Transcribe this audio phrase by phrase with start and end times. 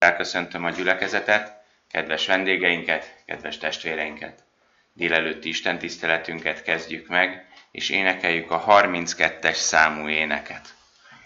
[0.00, 4.44] Elköszöntöm a gyülekezetet, kedves vendégeinket, kedves testvéreinket.
[4.92, 10.74] Délelőtti Isten tiszteletünket kezdjük meg, és énekeljük a 32-es számú éneket.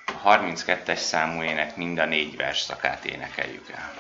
[0.07, 3.95] A 32-es számú ének mind a négy versszakát énekeljük el.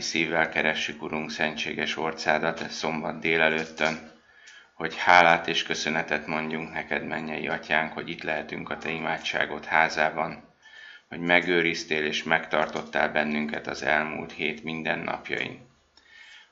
[0.00, 4.10] Gyermeki szívvel keressük, Urunk, szentséges orcádat e szombat délelőttön,
[4.74, 10.42] hogy hálát és köszönetet mondjunk neked, mennyei atyánk, hogy itt lehetünk a te imádságod házában,
[11.08, 15.68] hogy megőriztél és megtartottál bennünket az elmúlt hét minden napjain,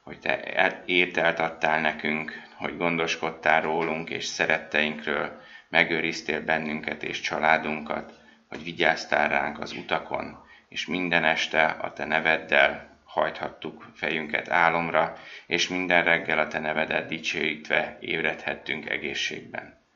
[0.02, 8.12] hogy te ételt adtál nekünk, hogy gondoskodtál rólunk és szeretteinkről, megőriztél bennünket és családunkat,
[8.48, 10.38] hogy vigyáztál ránk az utakon,
[10.68, 17.08] és minden este a te neveddel hajthattuk fejünket álomra, és minden reggel a Te nevedet
[17.08, 19.86] dicsőítve ébredhettünk egészségben.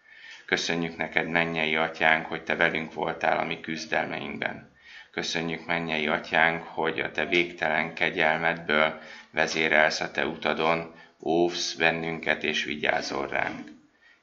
[0.46, 4.72] Köszönjük neked, mennyei atyánk, hogy Te velünk voltál a mi küzdelmeinkben.
[5.10, 12.64] Köszönjük, mennyei atyánk, hogy a Te végtelen kegyelmedből vezérelsz a Te utadon, óvsz bennünket és
[12.64, 13.68] vigyázol ránk.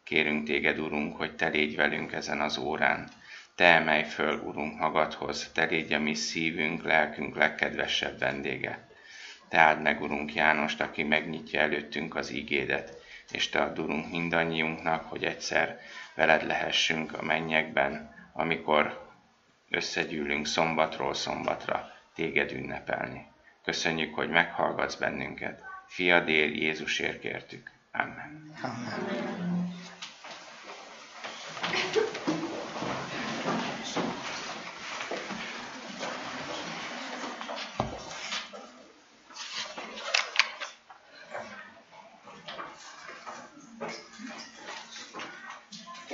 [0.04, 3.10] Kérünk Téged, Urunk, hogy Te légy velünk ezen az órán.
[3.60, 8.88] Te emelj föl, Urunk, magadhoz, Te légy a mi szívünk, lelkünk legkedvesebb vendége.
[9.48, 15.06] Te áld meg, Urunk Jánost, aki megnyitja előttünk az ígédet, és Te add, Urunk, mindannyiunknak,
[15.06, 15.80] hogy egyszer
[16.16, 19.10] veled lehessünk a mennyekben, amikor
[19.70, 23.26] összegyűlünk szombatról szombatra Téged ünnepelni.
[23.64, 25.64] Köszönjük, hogy meghallgatsz bennünket.
[25.88, 27.72] Fiadér Jézusért kértük.
[27.92, 28.54] Amen.
[28.62, 29.28] Amen.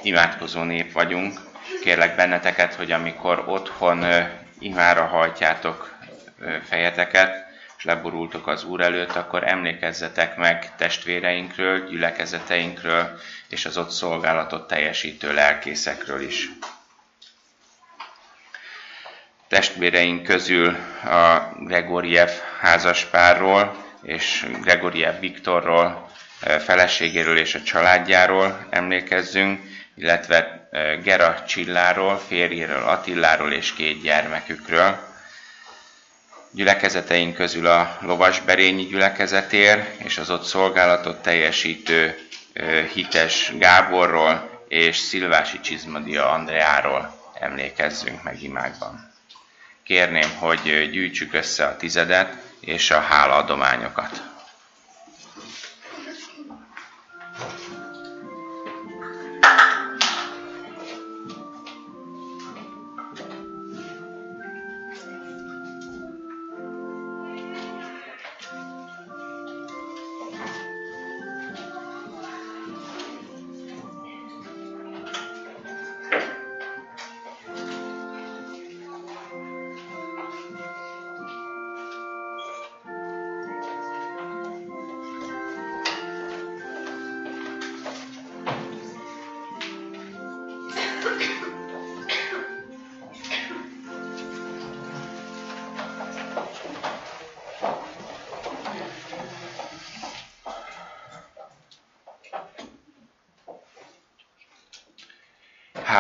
[0.06, 1.40] Imádkozó nép vagyunk.
[1.82, 4.06] Kérlek benneteket, hogy amikor otthon
[4.60, 5.96] imára hajtjátok
[6.64, 7.46] fejeteket,
[7.78, 13.20] és leborultok az Úr előtt, akkor emlékezzetek meg testvéreinkről, gyülekezeteinkről
[13.50, 16.50] és az ott szolgálatot teljesítő lelkészekről is.
[19.48, 22.30] Testvéreink közül a Gregoriev
[22.60, 26.10] házaspárról és Gregoriev Viktorról,
[26.40, 30.68] feleségéről és a családjáról emlékezzünk, illetve
[31.04, 35.14] Gera Csilláról, férjéről, Attiláról és két gyermekükről.
[36.52, 42.18] Gyülekezeteink közül a Lovasberényi gyülekezetér és az ott szolgálatot teljesítő
[42.94, 49.12] hites Gáborról és Szilvási Csizmadia Andreáról emlékezzünk meg imákban.
[49.84, 54.35] Kérném, hogy gyűjtsük össze a tizedet és a hálaadományokat.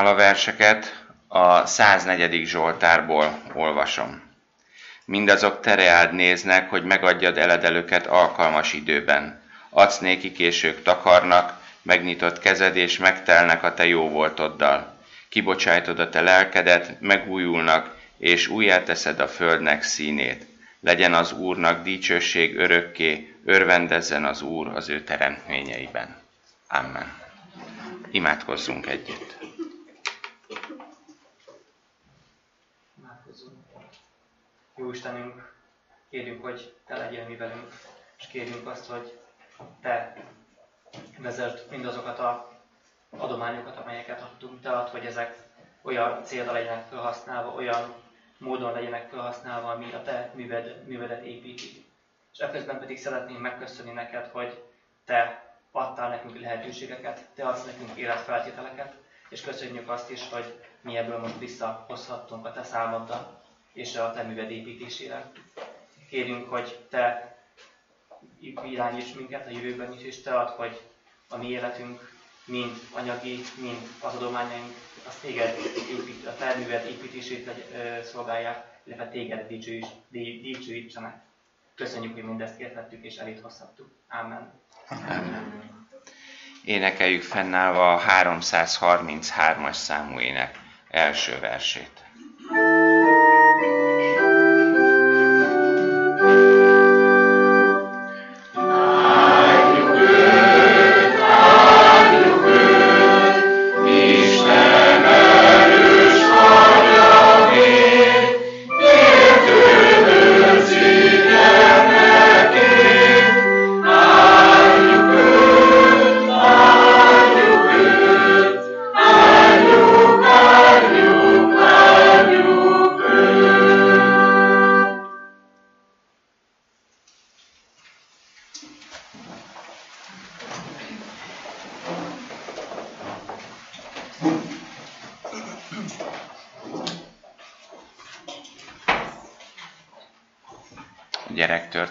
[0.04, 2.46] Verseket a 104.
[2.46, 4.22] Zsoltárból olvasom.
[5.06, 9.42] Mindazok tereád néznek, hogy megadjad eledelőket alkalmas időben.
[9.70, 14.98] Adsz nékik, és ők takarnak, megnyitott kezed, és megtelnek a te jó voltoddal.
[15.30, 20.46] Kibocsájtod a te lelkedet, megújulnak, és újjáteszed a földnek színét.
[20.80, 26.16] Legyen az Úrnak dicsőség örökké, örvendezzen az Úr az ő teremtményeiben.
[26.68, 27.14] Amen.
[28.12, 29.45] Imádkozzunk együtt.
[34.78, 35.54] Jó Istenünk,
[36.10, 37.72] kérjük, hogy Te legyél mi velünk,
[38.18, 39.20] és kérjük azt, hogy
[39.82, 40.18] Te
[41.18, 42.52] vezesd mindazokat a
[43.10, 44.62] adományokat, amelyeket adtunk.
[44.62, 45.38] Te ad, hogy ezek
[45.82, 47.94] olyan célra legyenek felhasználva, olyan
[48.38, 51.86] módon legyenek felhasználva, ami a Te műved, művedet építi.
[52.34, 54.64] És ekközben pedig szeretném megköszönni neked, hogy
[55.06, 58.94] Te adtál nekünk lehetőségeket, Te adsz nekünk életfeltételeket,
[59.30, 63.35] és köszönjük azt is, hogy mi ebből most visszahozhattunk a Te számoddal
[63.76, 65.32] és a te műved építésére.
[66.10, 67.36] Kérjünk, hogy te
[68.66, 70.82] irányíts minket a jövőben is, és te ad, hogy
[71.30, 72.14] a mi életünk,
[72.46, 74.74] mind anyagi, mind az adományaink,
[75.08, 75.58] az téged
[75.90, 77.50] épít, a te műved építését
[78.04, 79.48] szolgálják, illetve téged
[80.42, 81.24] dicsőítsenek.
[81.76, 83.92] Köszönjük, hogy mindezt értettük és elét hozhattuk.
[84.08, 84.62] Amen.
[84.90, 85.90] Amen.
[86.64, 92.05] Énekeljük fennállva a 333-as számú ének első versét.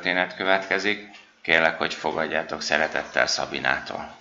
[0.05, 1.11] Történet következik.
[1.43, 4.17] Kérlek, hogy fogadjátok szeretettel Szabinától.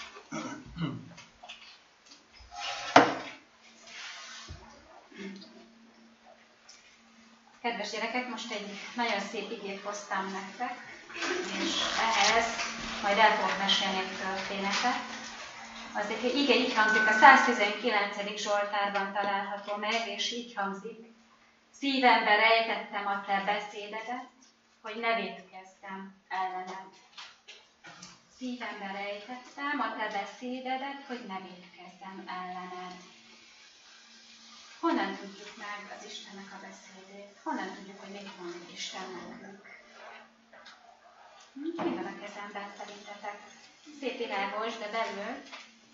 [7.62, 10.74] Kedves gyerekek, most egy nagyon szép igét hoztam nektek,
[11.62, 12.46] és ehhez
[13.02, 15.00] majd el fogok mesélni egy történetet.
[15.96, 18.38] Az egy ige így hangzik, a 119.
[18.38, 21.00] Zsoltárban található meg, és így hangzik.
[21.80, 24.33] Szívembe rejtettem a te beszédedet,
[24.84, 26.88] hogy ne védkezzem ellenem.
[28.38, 32.96] Szívembe rejtettem a te beszédedet, hogy ne védkezzem ellened.
[34.80, 37.38] Honnan tudjuk meg az Istennek a beszédét?
[37.44, 39.66] Honnan tudjuk, hogy mit mond Isten nekünk?
[41.54, 41.84] Hm?
[41.84, 43.38] Mi van a kezemben szerintetek?
[44.00, 45.34] Szép virágos, de belül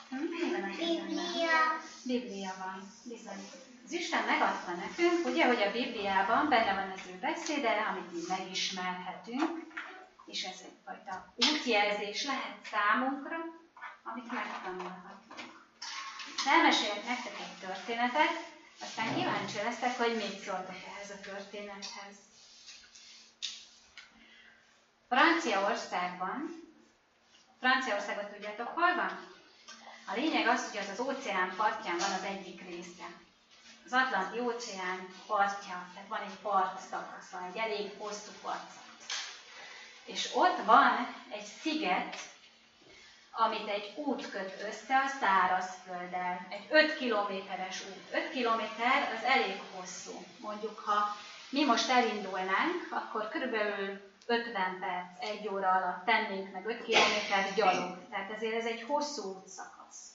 [0.09, 0.15] hm?
[0.15, 0.71] a kezemben?
[0.71, 1.57] Biblia.
[2.03, 3.68] Biblia van, bizony.
[3.89, 8.19] Az Isten megadta nekünk, ugye, hogy a Bibliában benne van az ő beszéde, amit mi
[8.27, 9.65] megismerhetünk,
[10.25, 13.37] és ez egyfajta útjelzés lehet számunkra,
[14.03, 15.49] amit megtanulhatunk.
[16.47, 18.33] Elmesélek nektek egy történetet,
[18.81, 22.15] aztán kíváncsi leszek, hogy mit szóltok ehhez a történethez.
[25.07, 26.63] Franciaországban,
[27.59, 29.27] Franciaországot tudjátok hol van?
[30.07, 33.27] A lényeg az, hogy az az óceán partján van az egyik része.
[33.91, 38.71] Az Atlanti óceán partja, tehát van egy part szakasza, egy elég hosszú part.
[40.05, 42.15] És ott van egy sziget,
[43.31, 46.47] amit egy út köt össze a szárazfölddel.
[46.49, 48.13] Egy 5 kilométeres út.
[48.13, 50.23] 5 kilométer az elég hosszú.
[50.39, 51.15] Mondjuk, ha
[51.49, 58.09] mi most elindulnánk, akkor körülbelül 50 perc, egy óra alatt tennénk meg 5 kilométer gyalog.
[58.09, 60.08] Tehát ezért ez egy hosszú útszakasz.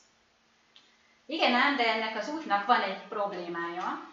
[1.27, 4.09] Igen ám, de ennek az útnak van egy problémája.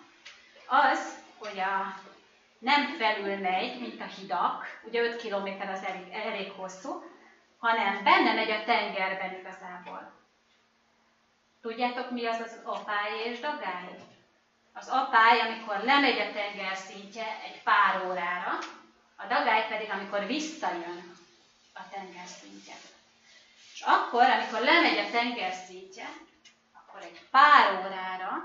[0.68, 1.96] Az, hogy a
[2.60, 7.04] nem felül megy, mint a hidak, ugye 5 km az elég, elég hosszú,
[7.60, 10.12] hanem benne megy a tengerben igazából.
[11.62, 13.96] Tudjátok, mi az az apály és dagály?
[14.74, 18.58] Az apály, amikor lemegy a tenger szintje egy pár órára,
[19.16, 21.16] a dagály pedig, amikor visszajön
[21.74, 22.74] a tenger szintje.
[23.74, 26.06] És akkor, amikor lemegy a tenger szintje,
[26.92, 28.44] akkor egy pár órára,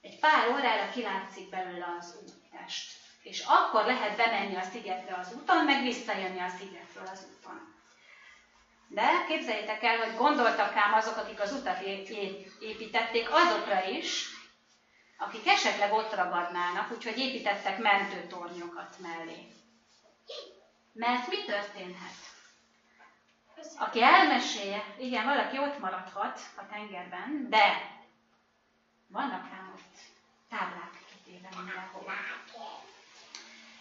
[0.00, 2.96] egy pár órára kilátszik belőle az úttest.
[3.22, 7.76] És akkor lehet bemenni a szigetre az úton, meg visszajönni a szigetről az úton.
[8.88, 11.80] De képzeljétek el, hogy gondoltak ám azok, akik az utat
[12.60, 14.24] építették, azokra is,
[15.18, 19.46] akik esetleg ott ragadnának, úgyhogy építettek mentőtornyokat mellé.
[20.92, 22.27] Mert mi történhet?
[23.78, 27.96] Aki elmesélje, igen, valaki ott maradhat a tengerben, de
[29.06, 29.98] vannak ám ott
[30.48, 32.12] táblák kitéve mindenhova.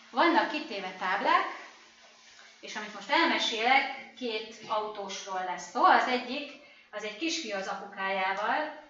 [0.10, 1.46] Vannak kitéve táblák,
[2.60, 5.84] és amit most elmesélek, két autósról lesz szó.
[5.84, 6.52] Az egyik,
[6.92, 8.87] az egy kisfiú az apukájával,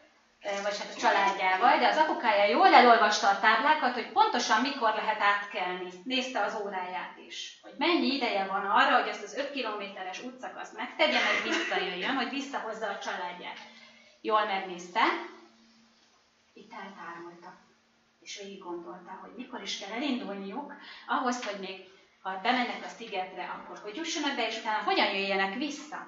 [0.56, 5.22] vagy hát a családjával, de az apukája jól elolvasta a táblákat, hogy pontosan mikor lehet
[5.22, 5.90] átkelni.
[6.04, 10.78] Nézte az óráját is, hogy mennyi ideje van arra, hogy ezt az 5 kilométeres útszakaszt
[10.78, 13.58] megtegye, meg visszajöjjön, hogy visszahozza a családját.
[14.22, 15.02] Jól megnézte,
[16.54, 17.58] itt eltárolta,
[18.20, 20.74] és végig gondolta, hogy mikor is kell elindulniuk,
[21.08, 25.54] ahhoz, hogy még ha bemennek a szigetre, akkor hogy jussanak be, és utána hogyan jöjjenek
[25.54, 26.08] vissza.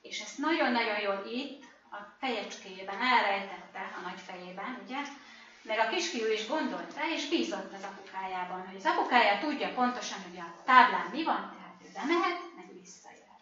[0.00, 5.00] És ezt nagyon-nagyon jól itt a fejecskéjében elrejtette a nagy fejében, ugye?
[5.62, 10.22] Meg a kisfiú is gondolt rá, és bízott az apukájában, hogy az apukája tudja pontosan,
[10.22, 13.40] hogy a táblán mi van, tehát ő bemehet, meg visszajöhet.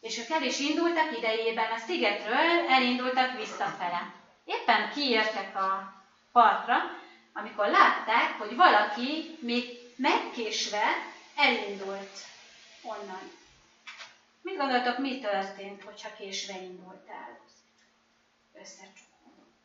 [0.00, 4.14] És ők el is indultak idejében a szigetről, elindultak visszafele.
[4.44, 5.92] Éppen kiértek a
[6.32, 6.76] partra,
[7.32, 9.64] amikor látták, hogy valaki még
[9.96, 10.84] megkésve
[11.36, 12.10] elindult
[12.82, 13.41] onnan.
[14.42, 17.40] Mit gondoltok, mi történt, hogyha késve indult el?
[18.52, 19.56] Összecsukódott.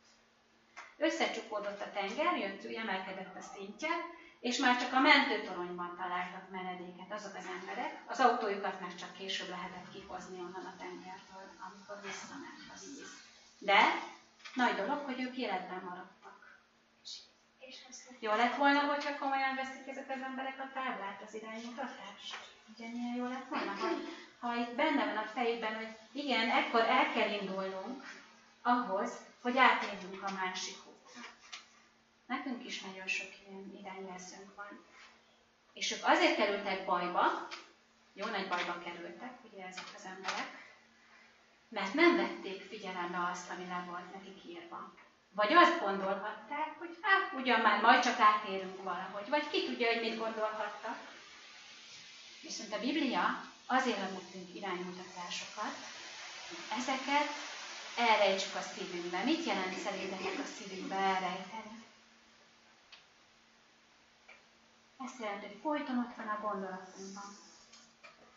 [0.96, 3.90] Összecsukódott a tenger, jött, emelkedett a szintje,
[4.40, 9.48] és már csak a mentőtoronyban találtak menedéket azok az emberek, az autójukat már csak később
[9.48, 13.10] lehetett kihozni onnan a tengertől, amikor visszament a víz.
[13.58, 13.80] De
[14.54, 16.58] nagy dolog, hogy ők életben maradtak.
[18.18, 22.57] Jó lett volna, hogyha komolyan veszik ezek az emberek a táblát, az iránymutatást?
[22.74, 23.88] Ugye milyen jó lett volna, ha
[24.40, 28.04] ha itt benne van a fejében, hogy igen, ekkor el kell indulnunk
[28.62, 31.20] ahhoz, hogy átérjünk a másik útra.
[32.26, 34.84] Nekünk is nagyon sok ilyen irányjelzőnk van.
[35.72, 37.48] És ők azért kerültek bajba,
[38.12, 40.66] jó nagy bajba kerültek, ugye ezek az emberek,
[41.68, 44.94] mert nem vették figyelembe azt, ami le volt nekik írva.
[45.30, 50.00] Vagy azt gondolhatták, hogy hát ugyan már majd csak átérünk valahogy, vagy ki tudja, hogy
[50.00, 50.96] mit gondolhattak.
[52.42, 55.74] Viszont a Biblia azért adunk iránymutatásokat,
[56.48, 57.28] hogy ezeket
[57.96, 59.22] elrejtsük a szívünkbe.
[59.24, 61.84] Mit jelent szerintetek a szívünkbe elrejteni?
[65.04, 67.36] Ezt jelenti, hogy folyton ott van a gondolatunkban.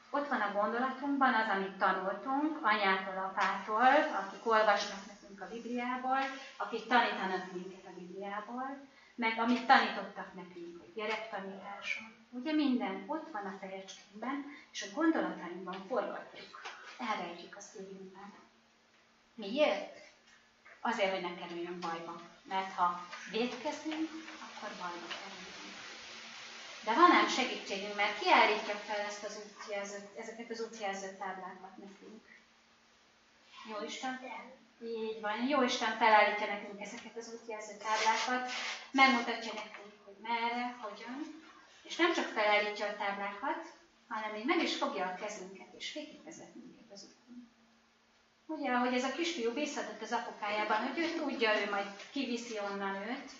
[0.09, 6.19] Ott van a gondolatunkban az, amit tanultunk anyától, apától, akik olvasnak nekünk a Bibliából,
[6.57, 12.20] akik tanítanak minket a Bibliából, meg amit tanítottak nekünk gyerektanításon.
[12.33, 16.61] Ugye minden ott van a fejecskénkben, és a gondolatainkban forgatjuk,
[16.97, 18.33] elrejtjük a szívünkben.
[19.33, 19.97] Miért?
[20.81, 22.21] Azért, hogy ne kerüljön bajba.
[22.43, 24.09] Mert ha védkezünk,
[24.45, 25.51] akkor bajba kerülünk.
[26.83, 32.23] De van ám segítségünk, mert kiállítja fel ezt az útjelzőt, ezeket az útjelző táblákat nekünk.
[33.69, 34.19] Jó Isten,
[34.83, 35.47] így van.
[35.47, 38.51] Jó Isten felállítja nekünk ezeket az útjelző táblákat,
[38.91, 41.41] megmutatja nekünk, hogy merre, hogyan,
[41.83, 43.73] és nem csak felállítja a táblákat,
[44.07, 47.49] hanem még meg is fogja a kezünket, és végigvezet minket az úton.
[48.45, 52.95] Ugye, ahogy ez a kisfiú bízhatott az apukájában, hogy ő tudja, ő majd kiviszi onnan
[52.95, 53.31] őt,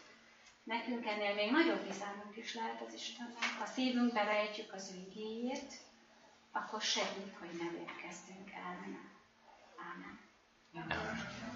[0.63, 3.43] nekünk ennél még nagyobb bizalmunk is lehet az Istennek.
[3.59, 5.73] Ha szívünkbe rejtjük az ő igéjét,
[6.51, 8.61] akkor segít, hogy ne érkeztünk el.
[9.91, 10.19] Ámen.
[10.73, 11.50] Amen.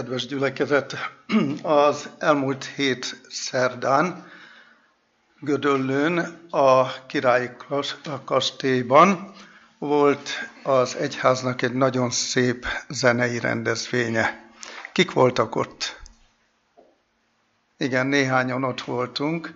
[0.00, 0.96] Kedves gyülekezet,
[1.62, 4.30] az elmúlt hét szerdán
[5.40, 6.18] Gödöllőn
[6.50, 7.50] a királyi
[8.24, 9.32] kastélyban
[9.78, 10.30] volt
[10.62, 14.50] az egyháznak egy nagyon szép zenei rendezvénye.
[14.92, 16.00] Kik voltak ott?
[17.76, 19.54] Igen, néhányan ott voltunk.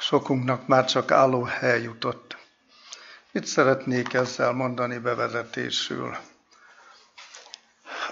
[0.00, 2.36] Sokunknak már csak állóhely jutott.
[3.32, 6.16] Mit szeretnék ezzel mondani bevezetésül?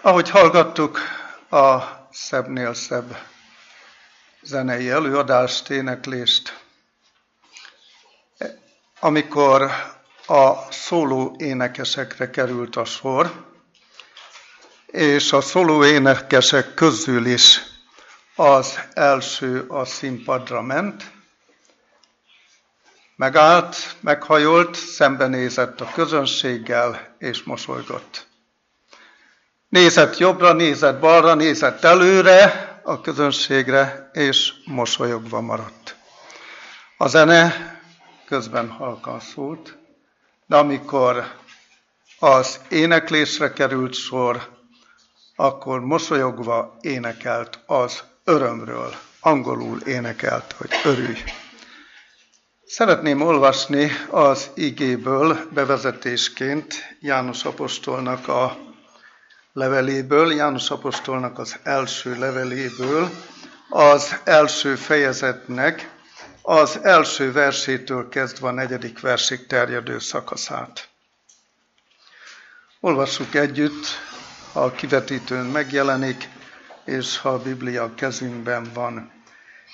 [0.05, 0.99] Ahogy hallgattuk
[1.51, 1.79] a
[2.11, 3.19] szebbnél szebb
[4.43, 6.65] zenei előadást, éneklést,
[9.01, 9.71] amikor
[10.27, 13.47] a szóló énekesekre került a sor,
[14.87, 17.61] és a szóló énekesek közül is
[18.37, 21.11] az első a színpadra ment,
[23.17, 28.31] megállt, meghajolt, szembenézett a közönséggel, és mosolygott.
[29.73, 35.97] Nézett jobbra, nézett balra, nézett előre a közönségre, és mosolyogva maradt.
[36.97, 37.55] A zene
[38.27, 39.77] közben halkan szólt,
[40.47, 41.25] de amikor
[42.19, 44.49] az éneklésre került sor,
[45.37, 48.95] akkor mosolyogva énekelt az örömről.
[49.21, 51.19] Angolul énekelt, hogy örülj.
[52.65, 58.71] Szeretném olvasni az igéből bevezetésként János Apostolnak a
[59.53, 63.11] leveléből, János Apostolnak az első leveléből,
[63.69, 65.91] az első fejezetnek
[66.43, 70.89] az első versétől kezdve a negyedik versig terjedő szakaszát.
[72.81, 73.87] Olvassuk együtt,
[74.53, 76.29] ha a kivetítőn megjelenik,
[76.85, 79.13] és ha a Biblia kezünkben van.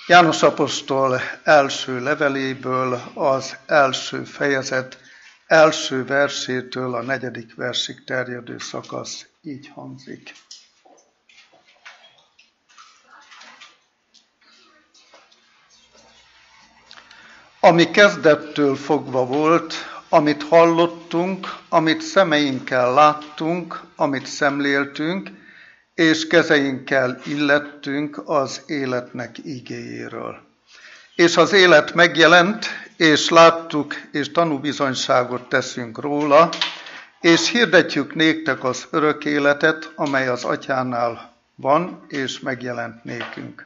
[0.07, 4.97] János Apostol első leveléből az első fejezet
[5.47, 10.33] első versétől a negyedik versig terjedő szakasz így hangzik.
[17.59, 19.73] Ami kezdettől fogva volt,
[20.09, 25.29] amit hallottunk, amit szemeinkkel láttunk, amit szemléltünk,
[25.93, 30.47] és kezeinkkel illettünk az életnek igéjéről.
[31.15, 32.65] És az élet megjelent,
[32.97, 36.49] és láttuk, és tanúbizonyságot teszünk róla,
[37.21, 43.65] és hirdetjük néktek az örök életet, amely az atyánál van, és megjelent nékünk.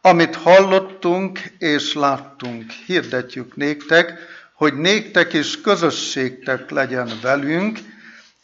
[0.00, 4.12] Amit hallottunk és láttunk, hirdetjük néktek,
[4.52, 7.78] hogy néktek is közösségtek legyen velünk,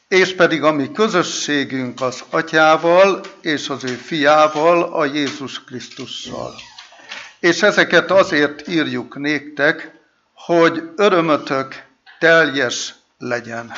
[0.08, 6.54] és pedig a mi közösségünk az atyával és az ő fiával, a Jézus Krisztussal.
[7.40, 9.90] És ezeket azért írjuk néktek,
[10.34, 11.82] hogy örömötök
[12.18, 13.72] teljes legyen.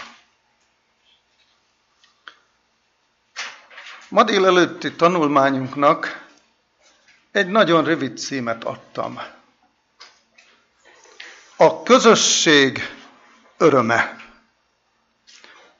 [4.08, 6.26] Ma délelőtti tanulmányunknak
[7.32, 9.20] egy nagyon rövid címet adtam.
[11.56, 12.80] A közösség
[13.56, 14.16] öröme.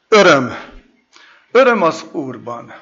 [0.08, 0.56] Öröm.
[1.50, 2.74] Öröm az Úrban.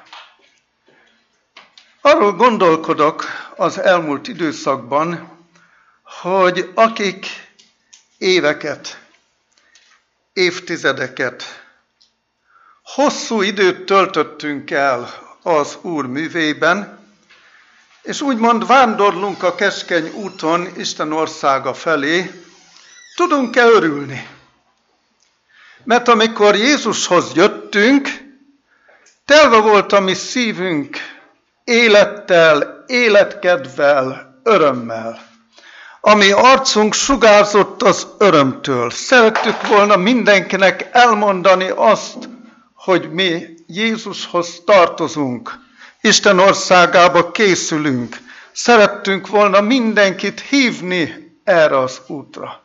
[2.01, 3.25] Arról gondolkodok
[3.55, 5.37] az elmúlt időszakban,
[6.03, 7.27] hogy akik
[8.17, 9.01] éveket,
[10.33, 11.43] évtizedeket,
[12.83, 16.99] hosszú időt töltöttünk el az Úr művében,
[18.01, 22.43] és úgymond vándorlunk a keskeny úton Isten országa felé,
[23.15, 24.27] tudunk-e örülni?
[25.83, 28.09] Mert amikor Jézushoz jöttünk,
[29.25, 30.97] telve volt a mi szívünk
[31.63, 35.31] élettel, életkedvel, örömmel.
[36.01, 38.89] Ami arcunk sugárzott az örömtől.
[38.89, 42.29] Szerettük volna mindenkinek elmondani azt,
[42.73, 45.59] hogy mi Jézushoz tartozunk,
[46.01, 48.17] Isten országába készülünk.
[48.51, 52.61] Szerettünk volna mindenkit hívni erre az útra.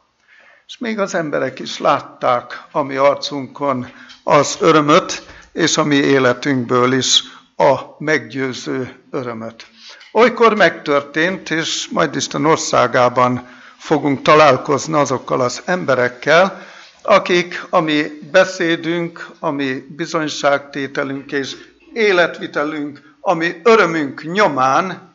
[0.66, 3.92] és még az emberek is látták a mi arcunkon
[4.24, 7.22] az örömöt, és a mi életünkből is
[7.56, 9.66] a meggyőző örömöt.
[10.12, 16.66] Olykor megtörtént, és majd Isten országában fogunk találkozni azokkal az emberekkel,
[17.08, 21.56] akik a mi beszédünk, a mi bizonyságtételünk és
[21.92, 25.14] életvitelünk, a mi örömünk nyomán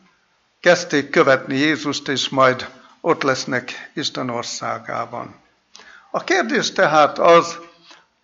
[0.59, 2.69] kezdték követni Jézust, és majd
[3.01, 5.35] ott lesznek Isten országában.
[6.11, 7.59] A kérdés tehát az,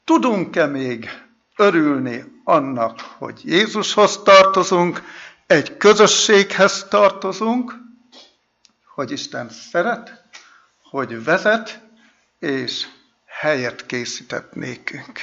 [0.03, 1.09] tudunk-e még
[1.55, 5.01] örülni annak, hogy Jézushoz tartozunk,
[5.47, 7.75] egy közösséghez tartozunk,
[8.93, 10.23] hogy Isten szeret,
[10.89, 11.79] hogy vezet,
[12.39, 12.87] és
[13.39, 15.19] helyet készített nékünk.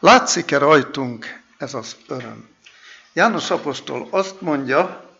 [0.00, 2.48] Látszik-e rajtunk ez az öröm?
[3.12, 5.10] János apostol azt mondja,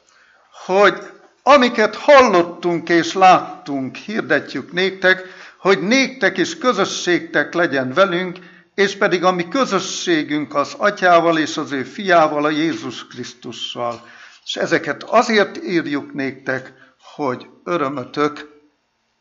[0.64, 1.10] hogy
[1.42, 5.22] amiket hallottunk és láttunk, hirdetjük néktek,
[5.58, 8.38] hogy néktek is közösségtek legyen velünk,
[8.74, 14.08] és pedig a mi közösségünk az atyával és az ő fiával, a Jézus Krisztussal.
[14.44, 16.72] És ezeket azért írjuk néktek,
[17.14, 18.48] hogy örömötök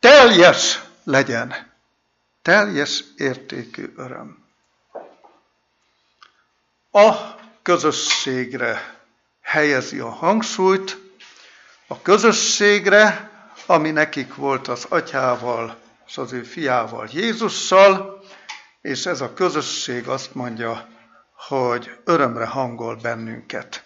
[0.00, 1.73] teljes legyen.
[2.44, 4.44] Teljes értékű öröm.
[6.90, 7.14] A
[7.62, 9.00] közösségre
[9.40, 10.98] helyezi a hangsúlyt,
[11.86, 13.30] a közösségre,
[13.66, 18.24] ami nekik volt az atyával és az ő fiával, Jézussal,
[18.80, 20.88] és ez a közösség azt mondja,
[21.34, 23.84] hogy örömre hangol bennünket.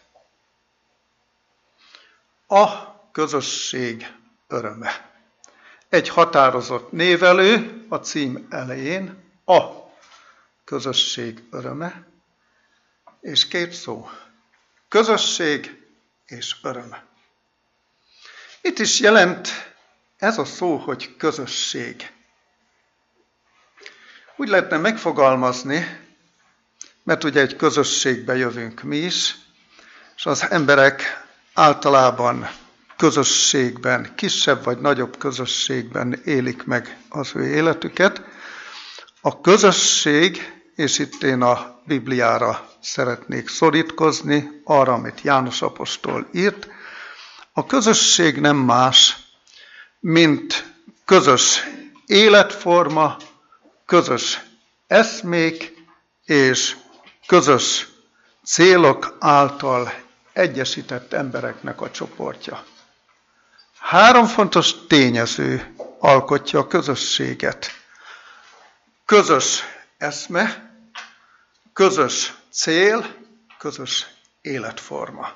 [2.46, 2.66] A
[3.12, 4.14] közösség
[4.48, 5.07] öröme.
[5.88, 9.62] Egy határozott névelő a cím elején, a
[10.64, 12.06] közösség öröme,
[13.20, 14.10] és két szó,
[14.88, 15.86] közösség
[16.26, 17.04] és öröme.
[18.60, 19.48] Itt is jelent
[20.16, 22.12] ez a szó, hogy közösség.
[24.36, 26.00] Úgy lehetne megfogalmazni,
[27.02, 29.34] mert ugye egy közösségbe jövünk mi is,
[30.16, 32.50] és az emberek általában
[32.98, 38.22] közösségben, kisebb vagy nagyobb közösségben élik meg az ő életüket.
[39.20, 46.68] A közösség, és itt én a Bibliára szeretnék szorítkozni, arra, amit János apostol írt,
[47.52, 49.16] a közösség nem más,
[50.00, 50.72] mint
[51.04, 51.66] közös
[52.06, 53.16] életforma,
[53.86, 54.40] közös
[54.86, 55.74] eszmék
[56.24, 56.76] és
[57.26, 57.88] közös
[58.44, 59.92] célok által
[60.32, 62.64] egyesített embereknek a csoportja.
[63.80, 67.70] Három fontos tényező alkotja a közösséget.
[69.04, 69.62] Közös
[69.98, 70.72] eszme,
[71.72, 73.14] közös cél,
[73.58, 74.06] közös
[74.40, 75.32] életforma.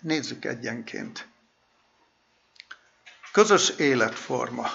[0.00, 1.28] Nézzük egyenként.
[3.32, 4.70] Közös életforma.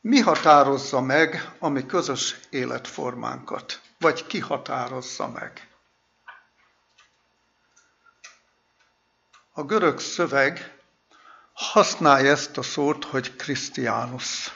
[0.00, 3.80] Mi határozza meg a mi közös életformánkat?
[3.98, 5.68] Vagy ki határozza meg?
[9.52, 10.79] A görög szöveg
[11.52, 14.52] használja ezt a szót, hogy Krisztiánus.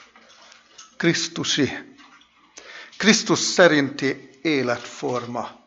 [0.97, 1.95] Krisztusi.
[2.97, 5.63] Krisztus szerinti életforma.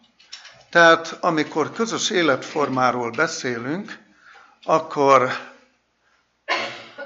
[0.71, 3.99] Tehát amikor közös életformáról beszélünk,
[4.65, 5.33] akkor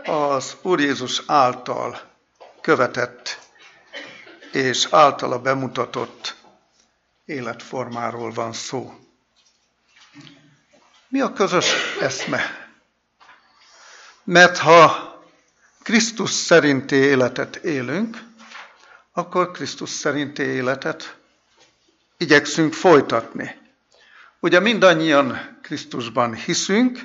[0.04, 2.00] az Úr Jézus által
[2.60, 3.38] követett
[4.52, 6.36] és általa bemutatott
[7.24, 8.94] életformáról van szó.
[11.08, 12.61] Mi a közös eszme?
[14.32, 15.12] Mert ha
[15.82, 18.22] Krisztus szerinti életet élünk,
[19.12, 21.16] akkor Krisztus szerinti életet
[22.16, 23.60] igyekszünk folytatni.
[24.40, 27.00] Ugye mindannyian Krisztusban hiszünk,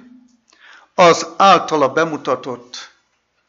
[0.96, 2.92] az általa bemutatott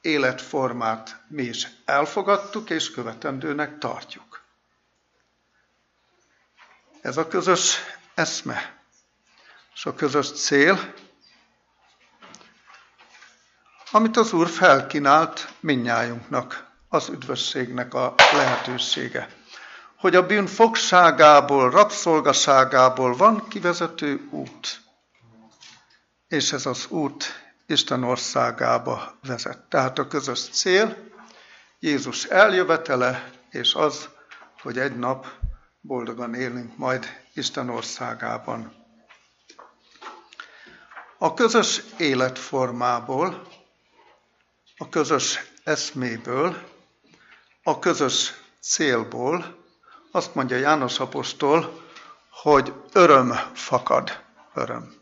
[0.00, 4.42] életformát mi is elfogadtuk és követendőnek tartjuk.
[7.00, 7.76] Ez a közös
[8.14, 8.82] eszme
[9.74, 10.94] és a közös cél,
[13.90, 19.28] amit az Úr felkínált minnyájunknak, az üdvösségnek a lehetősége.
[19.96, 24.80] Hogy a bűn fogságából, rabszolgaságából van kivezető út.
[26.28, 27.24] És ez az út
[27.66, 29.58] Isten országába vezet.
[29.58, 30.96] Tehát a közös cél
[31.78, 34.08] Jézus eljövetele, és az,
[34.62, 35.26] hogy egy nap
[35.80, 38.72] boldogan élünk majd Isten országában.
[41.18, 43.46] A közös életformából
[44.78, 46.62] a közös eszméből,
[47.62, 49.56] a közös célból,
[50.10, 51.82] azt mondja János apostol,
[52.30, 54.20] hogy öröm fakad,
[54.54, 54.94] öröm.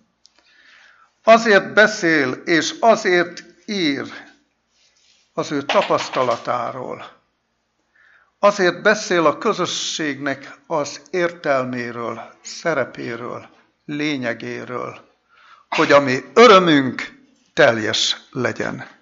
[1.23, 4.13] Azért beszél és azért ír
[5.33, 7.17] az ő tapasztalatáról,
[8.39, 13.49] Azért beszél a közösségnek az értelméről, szerepéről,
[13.85, 15.01] lényegéről,
[15.69, 17.19] hogy a mi örömünk
[17.55, 18.96] teljes legyen.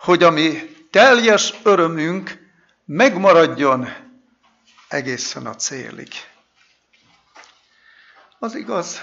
[0.00, 2.48] Hogy a mi teljes örömünk
[2.84, 3.88] megmaradjon
[4.88, 6.08] egészen a célig.
[8.38, 9.00] Az igaz,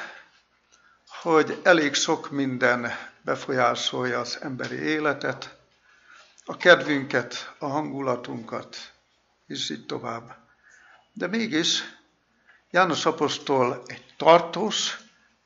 [1.22, 5.58] hogy elég sok minden befolyásolja az emberi életet,
[6.46, 8.94] a kedvünket, a hangulatunkat,
[9.48, 10.38] és így tovább.
[11.14, 11.84] De mégis
[12.72, 14.98] János Apostol egy tartós,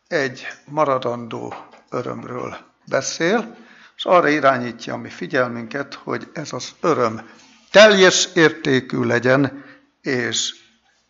[0.07, 1.53] egy maradandó
[1.89, 3.69] örömről beszél,
[4.01, 7.29] és arra irányítja a mi figyelmünket, hogy ez az öröm
[7.71, 9.65] teljes értékű legyen,
[10.01, 10.55] és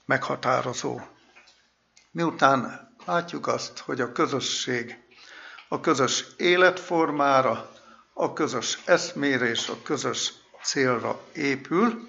[0.05, 0.99] meghatározó.
[2.11, 4.97] Miután látjuk azt, hogy a közösség
[5.67, 7.71] a közös életformára,
[8.13, 12.07] a közös eszmére és a közös célra épül,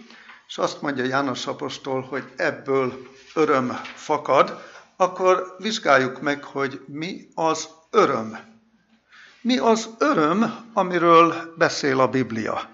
[0.49, 4.63] és azt mondja János Apostol, hogy ebből öröm fakad,
[4.97, 8.52] akkor vizsgáljuk meg, hogy mi az öröm.
[9.43, 12.71] Mi az öröm, amiről beszél a Biblia?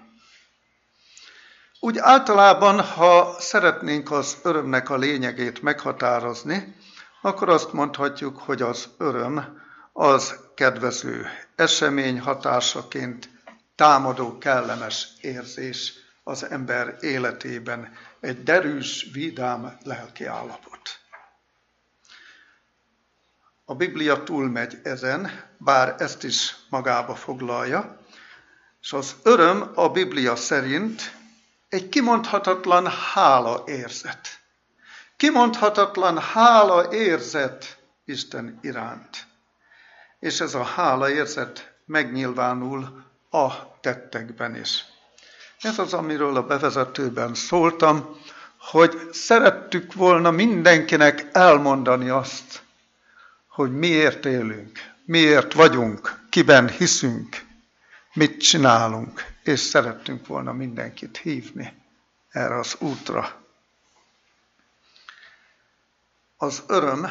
[1.79, 6.75] Úgy általában, ha szeretnénk az örömnek a lényegét meghatározni,
[7.21, 9.61] akkor azt mondhatjuk, hogy az öröm
[9.93, 13.29] az kedvező esemény hatásaként
[13.75, 20.98] támadó kellemes érzés az ember életében, egy derűs, vidám lelki állapot.
[23.69, 27.99] A Biblia túlmegy ezen, bár ezt is magába foglalja,
[28.81, 31.15] és az öröm a Biblia szerint
[31.67, 34.27] egy kimondhatatlan hála érzet.
[35.17, 39.27] Kimondhatatlan hála érzet Isten iránt.
[40.19, 44.85] És ez a hála érzet megnyilvánul a tettekben is.
[45.61, 48.19] Ez az, amiről a bevezetőben szóltam,
[48.59, 52.67] hogy szerettük volna mindenkinek elmondani azt,
[53.59, 57.45] hogy miért élünk, miért vagyunk, kiben hiszünk,
[58.13, 61.73] mit csinálunk, és szerettünk volna mindenkit hívni
[62.29, 63.41] erre az útra.
[66.37, 67.07] Az öröm,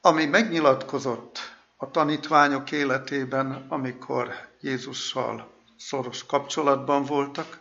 [0.00, 1.38] ami megnyilatkozott
[1.76, 7.58] a tanítványok életében, amikor Jézussal szoros kapcsolatban voltak,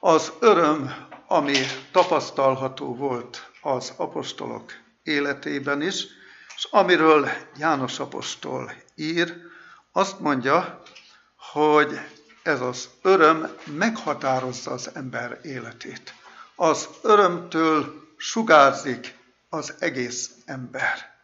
[0.00, 1.56] az öröm, ami
[1.92, 6.15] tapasztalható volt az apostolok életében is,
[6.56, 9.34] és amiről János apostol ír,
[9.92, 10.82] azt mondja,
[11.52, 12.00] hogy
[12.42, 16.14] ez az öröm meghatározza az ember életét.
[16.54, 21.14] Az örömtől sugárzik az egész ember.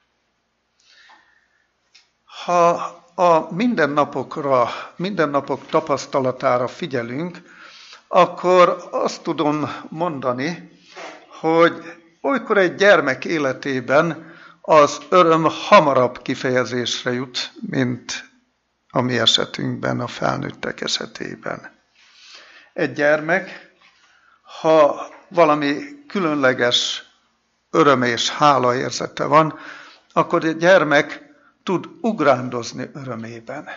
[2.45, 2.71] Ha
[3.14, 7.42] a mindennapokra, mindennapok tapasztalatára figyelünk,
[8.09, 10.81] akkor azt tudom mondani,
[11.40, 14.32] hogy olykor egy gyermek életében
[14.64, 18.31] az öröm hamarabb kifejezésre jut, mint
[18.90, 21.70] a mi esetünkben, a felnőttek esetében.
[22.72, 23.72] Egy gyermek,
[24.61, 25.75] ha valami
[26.09, 27.03] különleges
[27.70, 29.59] öröm és hála érzete van,
[30.12, 31.22] akkor egy gyermek
[31.62, 33.68] tud ugrándozni örömében.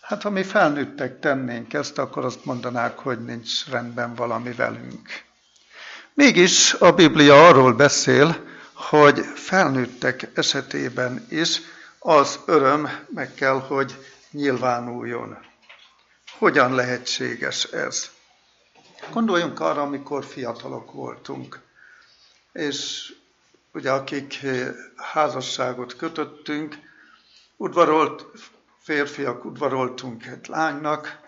[0.00, 5.08] Hát ha mi felnőttek tennénk ezt, akkor azt mondanák, hogy nincs rendben valami velünk.
[6.14, 8.48] Mégis a Biblia arról beszél,
[8.88, 11.60] hogy felnőttek esetében is
[11.98, 15.38] az öröm meg kell, hogy nyilvánuljon.
[16.38, 18.10] Hogyan lehetséges ez?
[19.10, 21.60] Gondoljunk arra, amikor fiatalok voltunk,
[22.52, 23.12] és
[23.72, 24.46] ugye akik
[24.96, 26.76] házasságot kötöttünk,
[27.56, 28.26] udvarolt,
[28.78, 31.20] férfiak udvaroltunk egy lánynak,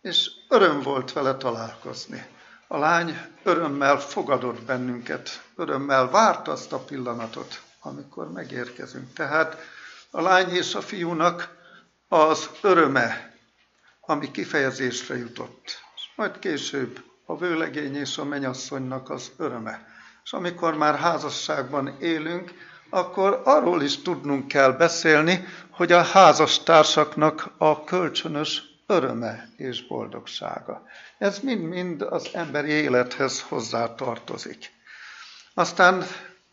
[0.00, 2.26] és öröm volt vele találkozni.
[2.66, 9.12] A lány örömmel fogadott bennünket, örömmel várt azt a pillanatot, amikor megérkezünk.
[9.12, 9.56] Tehát
[10.10, 11.56] a lány és a fiúnak
[12.08, 13.36] az öröme,
[14.00, 15.82] ami kifejezésre jutott.
[15.96, 19.86] És majd később a vőlegény és a menyasszonynak az öröme.
[20.24, 22.52] És amikor már házasságban élünk,
[22.90, 30.82] akkor arról is tudnunk kell beszélni, hogy a házastársaknak a kölcsönös öröme és boldogsága.
[31.18, 34.72] Ez mind-mind az emberi élethez hozzá tartozik.
[35.54, 36.04] Aztán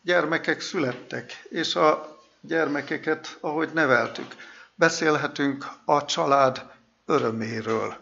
[0.01, 4.35] gyermekek születtek, és a gyermekeket, ahogy neveltük,
[4.75, 6.65] beszélhetünk a család
[7.05, 7.95] öröméről.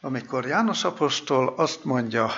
[0.00, 2.30] Amikor János Apostol azt mondja,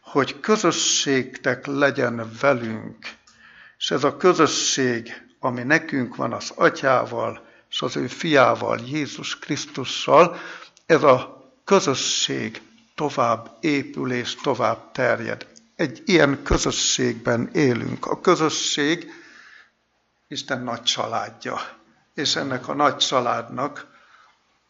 [0.00, 3.08] hogy közösségtek legyen velünk,
[3.78, 10.36] és ez a közösség, ami nekünk van az atyával, és az ő fiával, Jézus Krisztussal,
[10.86, 12.62] ez a közösség
[12.94, 15.52] tovább épül és tovább terjed.
[15.76, 18.06] Egy ilyen közösségben élünk.
[18.06, 19.12] A közösség
[20.28, 21.60] Isten nagy családja,
[22.14, 23.86] és ennek a nagy családnak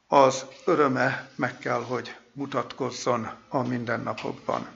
[0.06, 4.68] az öröme meg kell, hogy mutatkozzon a mindennapokban.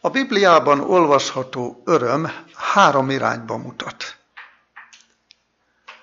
[0.00, 4.16] A Bibliában olvasható öröm három irányba mutat.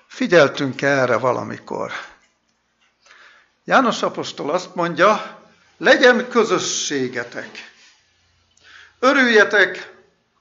[0.06, 1.92] Figyeltünk erre valamikor.
[3.64, 5.40] János apostol azt mondja,
[5.76, 7.67] legyen közösségetek.
[8.98, 9.96] Örüljetek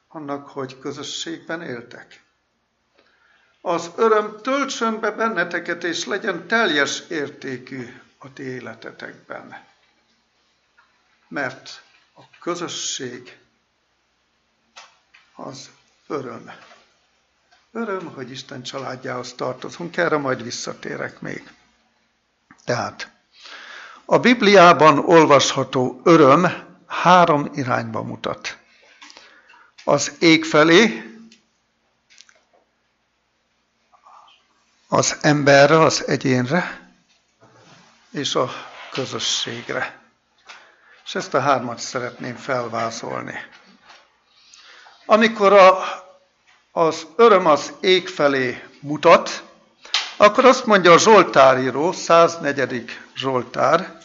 [0.07, 2.23] annak, hogy közösségben éltek.
[3.61, 9.65] Az öröm töltsön be benneteket, és legyen teljes értékű a ti életetekben.
[11.27, 11.81] Mert
[12.15, 13.37] a közösség
[15.35, 15.69] az
[16.07, 16.51] öröm.
[17.71, 21.51] Öröm, hogy Isten családjához tartozunk, erre majd visszatérek még.
[22.65, 23.11] Tehát
[24.05, 28.57] a Bibliában olvasható öröm három irányba mutat.
[29.83, 31.11] Az ég felé,
[34.87, 36.91] az emberre, az egyénre,
[38.11, 38.49] és a
[38.91, 39.99] közösségre.
[41.05, 43.33] És ezt a hármat szeretném felvázolni.
[45.05, 45.83] Amikor a,
[46.71, 49.43] az öröm az ég felé mutat,
[50.17, 52.99] akkor azt mondja a Zsoltáríró, 104.
[53.15, 53.97] Zsoltár,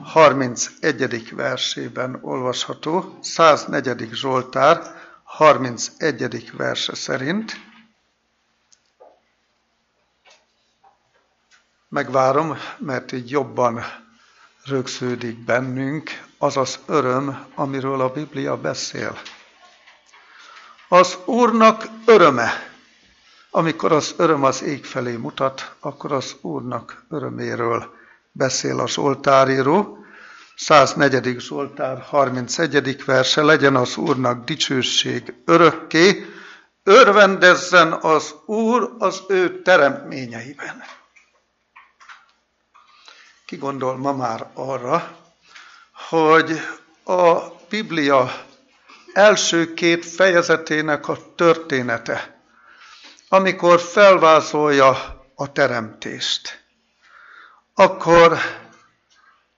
[0.00, 1.34] 31.
[1.34, 4.08] versében olvasható, 104.
[4.12, 4.80] Zsoltár,
[5.22, 6.52] 31.
[6.56, 7.52] verse szerint.
[11.88, 13.84] Megvárom, mert így jobban
[14.64, 19.18] rögződik bennünk az az öröm, amiről a Biblia beszél.
[20.88, 22.50] Az Úrnak öröme.
[23.50, 28.00] Amikor az öröm az ég felé mutat, akkor az Úrnak öröméről
[28.32, 29.96] beszél a Zsoltáríró.
[30.56, 31.40] 104.
[31.40, 33.04] Zsoltár 31.
[33.04, 36.26] verse, legyen az Úrnak dicsőség örökké,
[36.82, 40.82] örvendezzen az Úr az ő teremtményeiben.
[43.46, 45.16] Ki gondol ma már arra,
[46.08, 46.60] hogy
[47.04, 48.32] a Biblia
[49.12, 52.42] első két fejezetének a története,
[53.28, 56.61] amikor felvázolja a teremtést,
[57.82, 58.38] akkor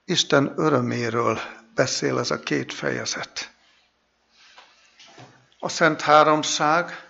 [0.05, 1.39] Isten öröméről
[1.75, 3.51] beszél ez a két fejezet.
[5.59, 7.07] A Szent Háromság,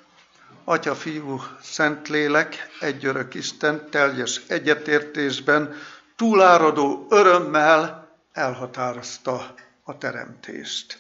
[0.64, 5.76] Atya, Fiú, Szentlélek, egy örök Isten teljes egyetértésben,
[6.16, 11.00] túláradó örömmel elhatározta a teremtést.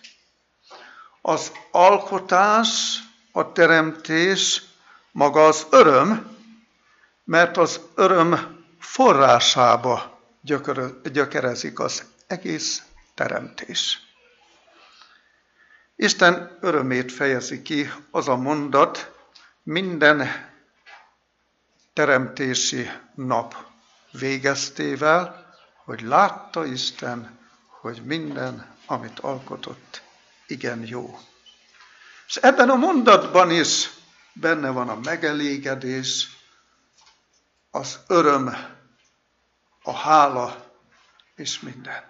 [1.21, 2.99] Az alkotás,
[3.31, 4.63] a teremtés
[5.11, 6.37] maga az öröm,
[7.23, 8.54] mert az öröm
[8.85, 10.19] forrásába
[11.03, 13.99] gyökerezik az egész teremtés.
[15.95, 19.11] Isten örömét fejezi ki az a mondat
[19.63, 20.49] minden
[21.93, 23.55] teremtési nap
[24.11, 25.53] végeztével,
[25.85, 30.01] hogy látta Isten, hogy minden, amit alkotott,
[30.47, 31.19] igen jó.
[32.27, 33.89] És ebben a mondatban is
[34.33, 36.35] benne van a megelégedés,
[37.71, 38.74] az öröm,
[39.85, 40.73] a hála
[41.35, 42.03] és minden.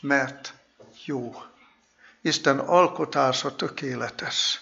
[0.00, 0.54] Mert
[1.04, 1.42] jó.
[2.20, 4.60] Isten alkotása tökéletes.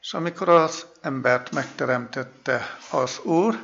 [0.00, 3.60] És amikor az embert megteremtette az Úr,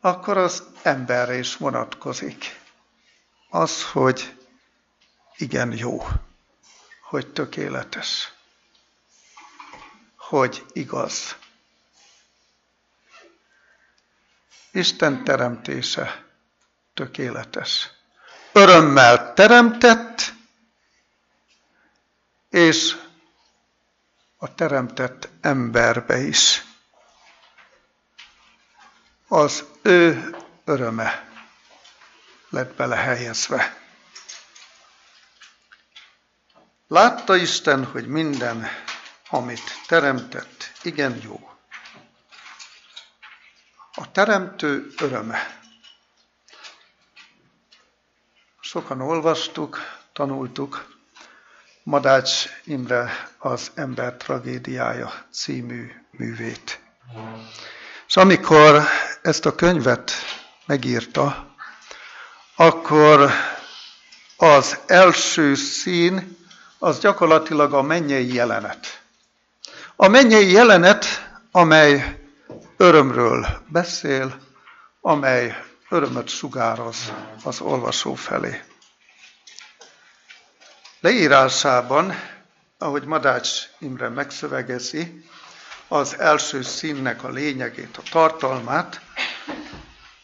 [0.00, 2.60] akkor az emberre is vonatkozik.
[3.48, 4.36] Az, hogy
[5.36, 6.06] igen jó,
[7.02, 8.32] hogy tökéletes,
[10.16, 11.36] hogy igaz.
[14.72, 16.24] Isten teremtése
[16.94, 17.90] tökéletes.
[18.52, 20.32] Örömmel teremtett,
[22.50, 22.96] és
[24.36, 26.64] a teremtett emberbe is.
[29.28, 31.28] Az ő öröme
[32.48, 33.78] lett belehelyezve.
[36.88, 38.66] Látta Isten, hogy minden,
[39.28, 41.49] amit teremtett, igen jó.
[43.94, 45.58] A teremtő öröme.
[48.60, 49.78] Sokan olvastuk,
[50.12, 50.98] tanultuk
[51.82, 56.80] Madács Imre az Ember tragédiája című művét.
[58.06, 58.82] És amikor
[59.22, 60.12] ezt a könyvet
[60.66, 61.54] megírta,
[62.56, 63.30] akkor
[64.36, 66.36] az első szín
[66.78, 69.02] az gyakorlatilag a mennyei jelenet.
[69.96, 71.04] A mennyei jelenet,
[71.50, 72.19] amely
[72.80, 74.40] örömről beszél,
[75.00, 77.12] amely örömöt sugároz
[77.44, 78.60] az olvasó felé.
[81.00, 82.14] Leírásában,
[82.78, 85.24] ahogy Madács Imre megszövegezi,
[85.88, 89.00] az első színnek a lényegét, a tartalmát,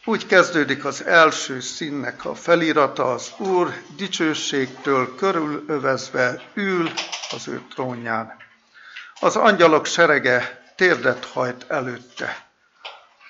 [0.05, 6.91] úgy kezdődik az első színnek a felirata, az Úr dicsőségtől körülövezve ül
[7.31, 8.35] az ő trónján.
[9.19, 12.46] Az angyalok serege térdet hajt előtte.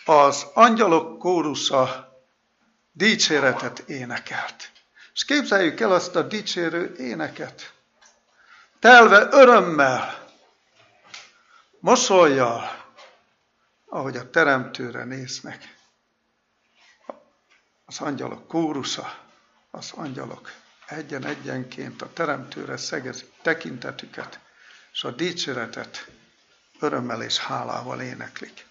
[0.09, 2.11] Az angyalok kórusza
[2.91, 4.71] dicséretet énekelt.
[5.13, 7.73] És képzeljük el azt a dicsérő éneket.
[8.79, 10.27] Telve örömmel,
[11.79, 12.85] mosolyjal,
[13.85, 15.75] ahogy a teremtőre néznek.
[17.85, 19.17] Az angyalok kórusza,
[19.71, 20.51] az angyalok
[20.85, 24.39] egyen-egyenként a teremtőre szegezik tekintetüket,
[24.91, 26.07] és a dicséretet
[26.79, 28.66] örömmel és hálával éneklik.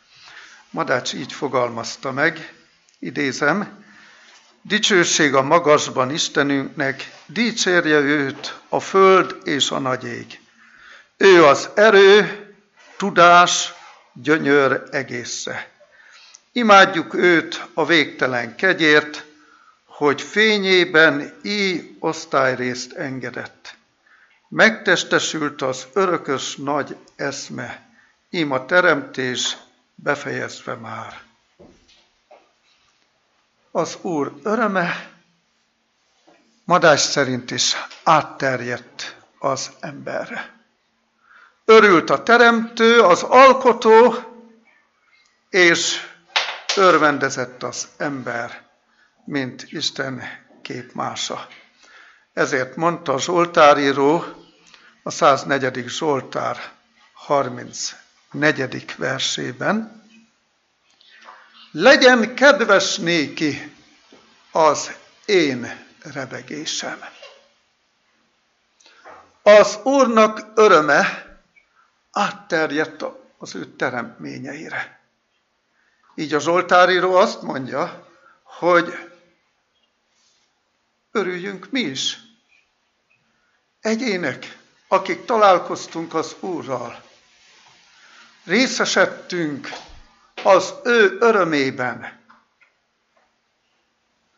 [0.76, 2.54] Madács így fogalmazta meg,
[2.98, 3.84] idézem,
[4.62, 10.40] Dicsőség a magasban Istenünknek, dicsérje őt a föld és a nagy ég.
[11.16, 12.46] Ő az erő,
[12.96, 13.72] tudás,
[14.12, 15.70] gyönyör egésze.
[16.52, 19.24] Imádjuk őt a végtelen kegyért,
[19.84, 23.74] hogy fényében így osztályrészt engedett.
[24.48, 27.88] Megtestesült az örökös nagy eszme,
[28.30, 29.56] ím a teremtés
[29.96, 31.22] befejezve már.
[33.70, 35.10] Az Úr öröme
[36.64, 40.54] madás szerint is átterjedt az emberre.
[41.64, 44.14] Örült a teremtő, az alkotó,
[45.48, 46.00] és
[46.76, 48.66] örvendezett az ember,
[49.24, 50.22] mint Isten
[50.62, 51.46] képmása.
[52.32, 54.24] Ezért mondta a Zsoltáríró
[55.02, 55.88] a 104.
[55.88, 56.72] Zsoltár
[58.36, 58.96] 34.
[58.96, 60.02] versében,
[61.70, 63.76] legyen kedves néki
[64.50, 64.90] az
[65.24, 67.04] én rebegésem.
[69.42, 71.36] Az Úrnak öröme
[72.12, 73.04] átterjedt
[73.38, 75.00] az ő teremtményeire.
[76.14, 78.08] Így a Zsoltáríró azt mondja,
[78.42, 79.10] hogy
[81.10, 82.18] örüljünk mi is.
[83.80, 84.58] Egyének,
[84.88, 87.05] akik találkoztunk az Úrral,
[88.46, 89.68] részesedtünk
[90.42, 92.20] az ő örömében.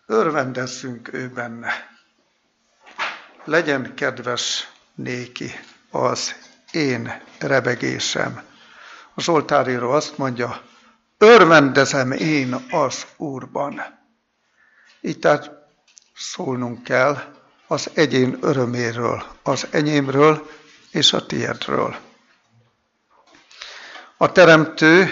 [0.07, 1.73] Örvendezzünk ő benne.
[3.45, 5.51] Legyen kedves néki
[5.91, 6.35] az
[6.73, 8.43] én rebegésem.
[9.15, 10.63] A Zsoltáríró azt mondja,
[11.19, 13.81] örvendezem én az Úrban.
[15.01, 15.51] Így tehát
[16.15, 17.35] szólnunk kell
[17.67, 20.51] az egyén öröméről, az enyémről
[20.91, 22.08] és a tiédről.
[24.21, 25.09] A Teremtő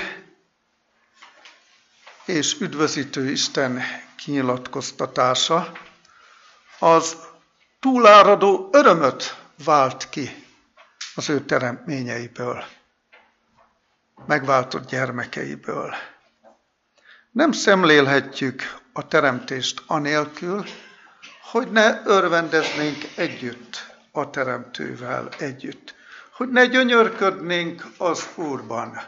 [2.25, 3.83] és üdvözítő Isten
[4.17, 5.73] kinyilatkoztatása
[6.79, 7.17] az
[7.81, 10.47] túláradó örömöt vált ki
[11.15, 12.65] az ő teremtményeiből,
[14.27, 15.95] megváltott gyermekeiből.
[17.31, 20.65] Nem szemlélhetjük a teremtést anélkül,
[21.43, 25.95] hogy ne örvendeznénk együtt a teremtővel együtt,
[26.37, 29.03] hogy ne gyönyörködnénk az Úrban,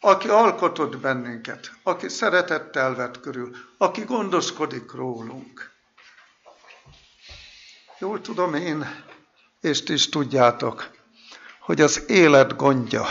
[0.00, 5.70] aki alkotott bennünket, aki szeretettel vett körül, aki gondoskodik rólunk.
[7.98, 9.04] Jól tudom én,
[9.60, 10.90] és ti is tudjátok,
[11.60, 13.06] hogy az élet gondja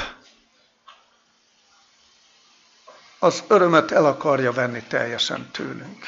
[3.20, 6.06] az örömet el akarja venni teljesen tőlünk.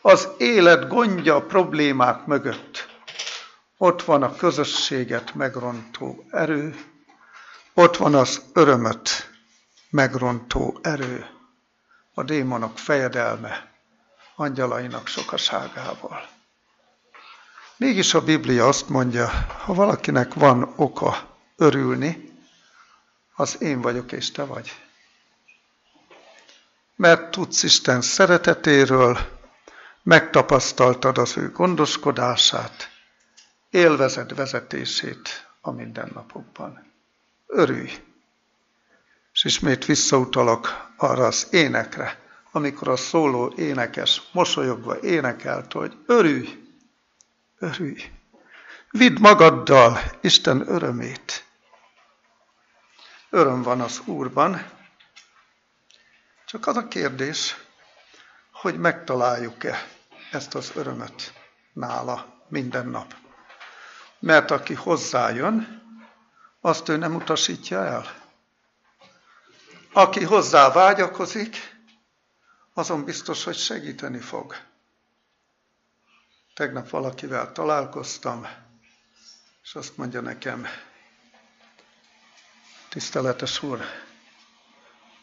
[0.00, 2.97] Az élet gondja problémák mögött
[3.78, 6.76] ott van a közösséget megrontó erő,
[7.74, 9.30] ott van az örömöt
[9.90, 11.26] megrontó erő,
[12.14, 13.72] a démonok fejedelme,
[14.36, 16.28] angyalainak sokaságával.
[17.76, 19.28] Mégis a Biblia azt mondja,
[19.64, 22.36] ha valakinek van oka örülni,
[23.34, 24.72] az én vagyok és te vagy.
[26.96, 29.18] Mert tudsz Isten szeretetéről,
[30.02, 32.97] megtapasztaltad az ő gondoskodását,
[33.70, 36.92] élvezed vezetését a mindennapokban.
[37.46, 37.90] Örülj!
[39.32, 46.68] És ismét visszautalok arra az énekre, amikor a szóló énekes mosolyogva énekelt, hogy örülj,
[47.58, 48.10] örülj,
[48.90, 51.44] vidd magaddal Isten örömét.
[53.30, 54.70] Öröm van az Úrban,
[56.46, 57.56] csak az a kérdés,
[58.52, 59.88] hogy megtaláljuk-e
[60.30, 61.32] ezt az örömöt
[61.72, 63.14] nála minden nap.
[64.18, 65.82] Mert aki hozzájön,
[66.60, 68.14] azt ő nem utasítja el.
[69.92, 71.76] Aki hozzá vágyakozik,
[72.74, 74.56] azon biztos, hogy segíteni fog.
[76.54, 78.46] Tegnap valakivel találkoztam,
[79.62, 80.66] és azt mondja nekem,
[82.88, 83.80] tiszteletes úr,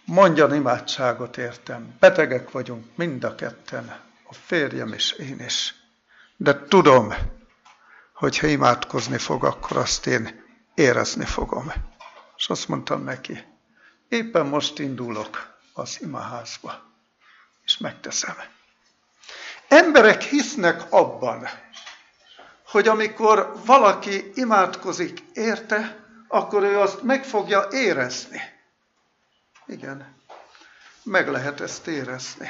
[0.06, 5.74] mondjan imádságot értem, betegek vagyunk mind a ketten, a férjem és én is.
[6.38, 7.14] De tudom,
[8.16, 10.44] hogy ha imádkozni fog, akkor azt én
[10.74, 11.72] érezni fogom.
[12.38, 13.44] És azt mondtam neki,
[14.08, 16.84] éppen most indulok az imaházba,
[17.64, 18.36] és megteszem.
[19.68, 21.48] Emberek hisznek abban,
[22.66, 28.42] hogy amikor valaki imádkozik érte, akkor ő azt meg fogja érezni.
[29.66, 30.16] Igen,
[31.04, 32.50] meg lehet ezt érezni.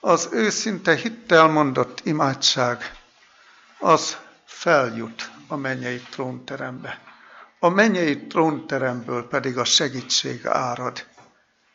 [0.00, 2.99] Az őszinte hittel mondott imádság,
[3.80, 7.00] az feljut a mennyei trónterembe.
[7.58, 11.06] A mennyei trónteremből pedig a segítség árad,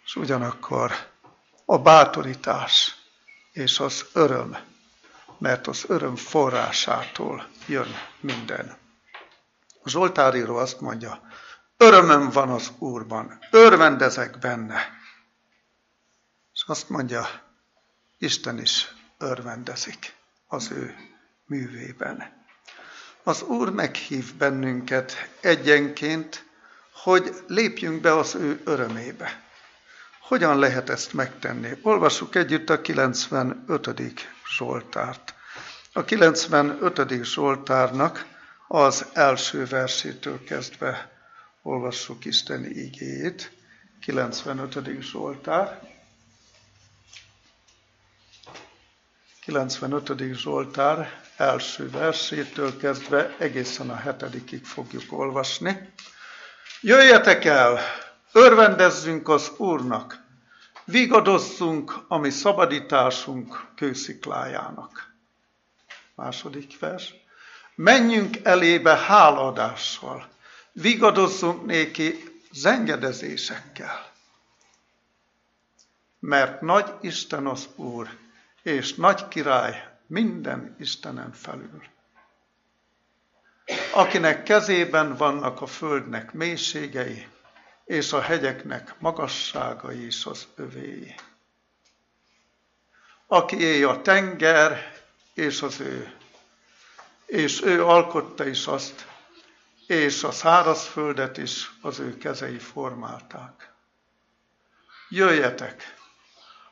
[0.06, 0.91] és ugyanakkor
[1.66, 2.95] a bátorítás
[3.51, 4.58] és az öröm,
[5.38, 7.88] mert az öröm forrásától jön
[8.20, 8.78] minden.
[9.84, 11.22] A Zsoltáríró azt mondja,
[11.78, 14.82] örömöm van az Úrban, örvendezek benne.
[16.53, 17.28] És azt mondja,
[18.18, 20.16] Isten is örvendezik
[20.47, 21.14] az ő
[21.45, 22.33] művében.
[23.23, 26.45] Az Úr meghív bennünket egyenként,
[26.93, 29.43] hogy lépjünk be az ő örömébe.
[30.19, 31.69] Hogyan lehet ezt megtenni?
[31.81, 34.29] Olvassuk együtt a 95.
[34.57, 35.33] Zsoltárt.
[35.93, 37.23] A 95.
[37.23, 38.25] Zsoltárnak
[38.67, 41.11] az első versétől kezdve
[41.61, 43.51] olvassuk Isten igéjét.
[44.01, 45.01] 95.
[45.01, 45.93] Zsoltár.
[49.41, 50.33] 95.
[50.33, 55.93] Zsoltár első versétől kezdve egészen a hetedikig fogjuk olvasni.
[56.81, 57.79] Jöjjetek el,
[58.31, 60.23] örvendezzünk az Úrnak,
[60.83, 65.13] vigadozzunk a mi szabadításunk kősziklájának.
[66.15, 67.13] Második vers.
[67.75, 70.27] Menjünk elébe háladással,
[70.71, 74.11] vigadozzunk néki zengedezésekkel.
[76.19, 78.09] Mert nagy Isten az Úr,
[78.63, 81.84] és nagy király minden Istenen felül.
[83.93, 87.28] Akinek kezében vannak a földnek mélységei,
[87.86, 91.16] és a hegyeknek magasságai is az övéi.
[93.28, 94.93] Aki a tenger,
[95.34, 96.14] és az ő,
[97.26, 99.08] és ő alkotta is azt,
[99.88, 103.74] és a szárazföldet is az ő kezei formálták.
[105.10, 105.95] Jöjjetek,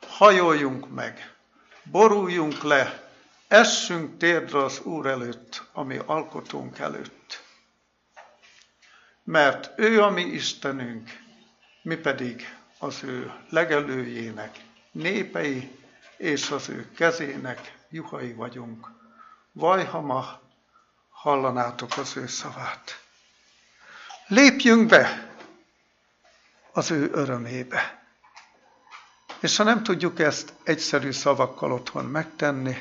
[0.08, 1.34] hajoljunk meg,
[1.82, 3.12] boruljunk le,
[3.48, 7.42] Essünk térdre az Úr előtt, ami alkotónk előtt.
[9.24, 11.10] Mert ő a mi Istenünk,
[11.82, 14.58] mi pedig az ő legelőjének
[14.92, 15.78] népei,
[16.16, 18.90] és az ő kezének juhai vagyunk.
[19.52, 20.40] Vaj, ha ma
[21.10, 23.02] hallanátok az ő szavát.
[24.26, 25.34] Lépjünk be
[26.72, 28.04] az ő örömébe.
[29.40, 32.76] És ha nem tudjuk ezt egyszerű szavakkal otthon megtenni,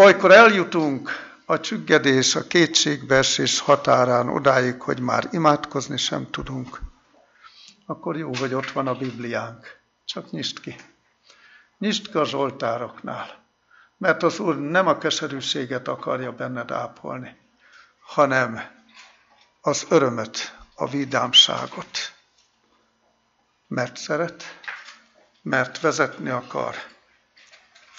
[0.00, 1.10] Olykor eljutunk
[1.44, 6.80] a csüggedés, a kétségbeesés határán odáig, hogy már imádkozni sem tudunk,
[7.86, 9.78] akkor jó, hogy ott van a Bibliánk.
[10.04, 10.76] Csak nyisd ki.
[11.78, 13.44] Nyisd ki a Zsoltároknál.
[13.96, 17.36] Mert az Úr nem a keserűséget akarja benned ápolni,
[18.00, 18.60] hanem
[19.60, 21.98] az örömöt, a vidámságot.
[23.66, 24.44] Mert szeret,
[25.42, 26.74] mert vezetni akar,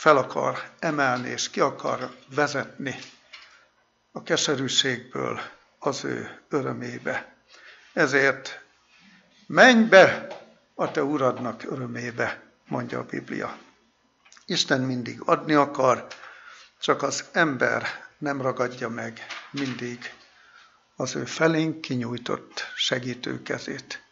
[0.02, 2.95] fel akar emelni, és ki akar vezetni
[4.12, 5.41] a keserűségből
[5.80, 7.36] az ő örömébe.
[7.93, 8.62] Ezért
[9.47, 10.28] menj be
[10.76, 13.58] a te uradnak örömébe, mondja a Biblia.
[14.45, 16.08] Isten mindig adni akar,
[16.80, 17.84] csak az ember
[18.18, 20.14] nem ragadja meg mindig
[20.95, 24.04] az ő felénk kinyújtott segítő kezét.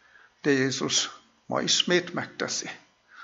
[0.42, 1.10] De Jézus
[1.46, 2.70] ma ismét megteszi.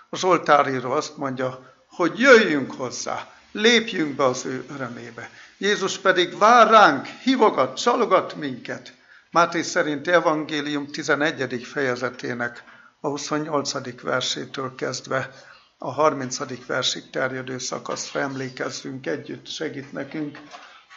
[0.08, 5.30] Az oltáríró azt mondja, hogy jöjjünk hozzá, lépjünk be az ő örömébe.
[5.58, 8.92] Jézus pedig vár ránk, hívogat, csalogat minket.
[9.30, 11.64] Máté szerinti evangélium 11.
[11.64, 12.64] fejezetének
[13.00, 14.00] a 28.
[14.02, 15.30] versétől kezdve
[15.78, 16.66] a 30.
[16.66, 20.38] versig terjedő szakaszra emlékezzünk együtt, segít nekünk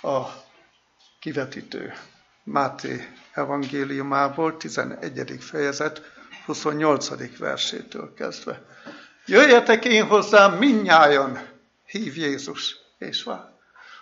[0.02, 0.20] a
[1.20, 1.94] kivetítő.
[2.44, 5.38] Máté evangéliumából 11.
[5.40, 6.02] fejezet
[6.46, 7.38] 28.
[7.38, 8.62] versétől kezdve.
[9.30, 11.48] Jöjjetek én hozzám minnyájan,
[11.86, 13.52] hív Jézus, és vár.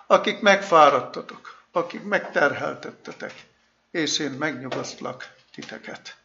[0.05, 3.33] Akik megfáradtatok, akik megterheltettetek,
[3.91, 6.17] és én megnyugasztlak titeket.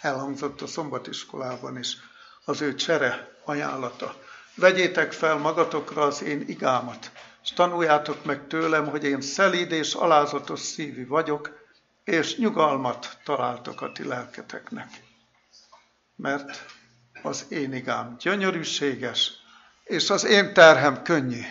[0.00, 1.96] Elhangzott a szombatiskolában is,
[2.44, 4.16] az ő csere ajánlata.
[4.54, 7.10] Vegyétek fel magatokra az én igámat,
[7.42, 11.66] és tanuljátok meg tőlem, hogy én szelíd és alázatos szívű vagyok,
[12.04, 14.88] és nyugalmat találtok a ti lelketeknek.
[16.16, 16.80] Mert
[17.22, 19.32] az én igám gyönyörűséges,
[19.84, 21.42] és az én terhem könnyű.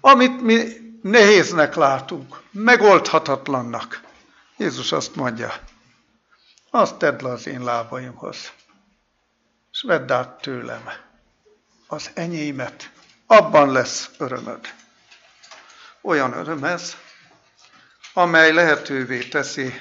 [0.00, 0.68] Amit mi
[1.02, 4.00] nehéznek látunk, megoldhatatlannak,
[4.56, 5.52] Jézus azt mondja,
[6.70, 8.52] azt tedd le az én lábaimhoz,
[9.72, 10.82] és vedd át tőlem
[11.86, 12.90] az enyémet,
[13.26, 14.74] abban lesz örömöd.
[16.00, 16.96] Olyan öröm ez,
[18.12, 19.74] amely lehetővé teszi,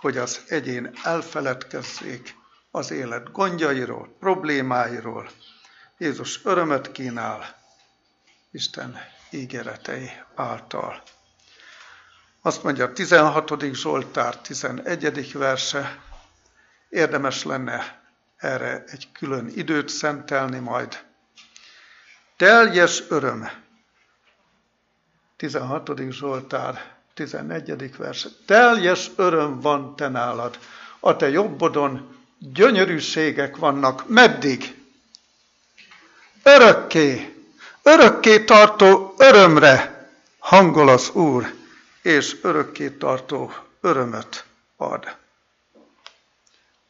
[0.00, 2.34] hogy az egyén elfeledkezzék
[2.70, 5.30] az élet gondjairól, problémáiról.
[5.98, 7.56] Jézus örömöt kínál
[8.50, 8.98] Isten
[9.30, 11.02] ígéretei által.
[12.42, 13.62] Azt mondja a 16.
[13.72, 15.32] Zsoltár 11.
[15.32, 16.02] verse,
[16.88, 18.00] érdemes lenne
[18.36, 21.04] erre egy külön időt szentelni majd.
[22.36, 23.48] Teljes öröm.
[25.36, 25.90] 16.
[26.10, 27.96] Zsoltár 14.
[27.96, 28.28] verse.
[28.46, 30.58] Teljes öröm van te nálad.
[31.00, 34.08] A te jobbodon gyönyörűségek vannak.
[34.08, 34.76] Meddig?
[36.42, 37.34] Örökké,
[37.82, 40.08] örökké tartó örömre
[40.38, 41.54] hangol az Úr,
[42.02, 44.44] és örökké tartó örömöt
[44.76, 45.16] ad.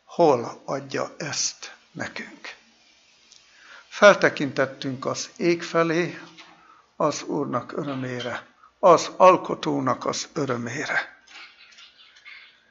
[0.05, 2.57] Hol adja ezt nekünk?
[3.89, 6.21] Feltekintettünk az ég felé,
[6.97, 8.47] az Úrnak örömére,
[8.79, 11.23] az alkotónak az örömére.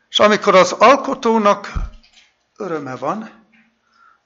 [0.09, 1.71] És amikor az alkotónak
[2.57, 3.45] öröme van,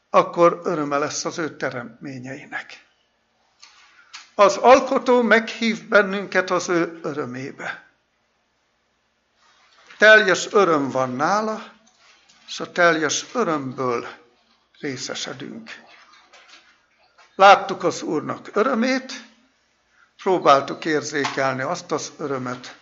[0.10, 2.86] akkor öröme lesz az ő teremtményeinek.
[4.36, 7.86] Az alkotó meghív bennünket az ő örömébe.
[9.98, 11.64] Teljes öröm van nála,
[12.48, 14.08] és a teljes örömből
[14.80, 15.70] részesedünk.
[17.36, 19.14] Láttuk az Úrnak örömét,
[20.18, 22.76] próbáltuk érzékelni azt az örömet,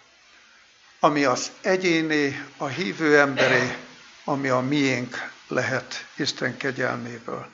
[0.99, 3.77] ami az egyéné, a hívő emberé,
[4.23, 7.47] ami a miénk lehet Isten kegyelméből.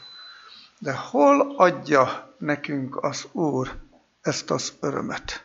[0.80, 3.76] De hol adja nekünk az Úr
[4.22, 5.44] ezt az örömet?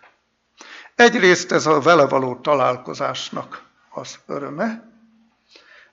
[0.94, 4.90] Egyrészt ez a vele való találkozásnak az öröme,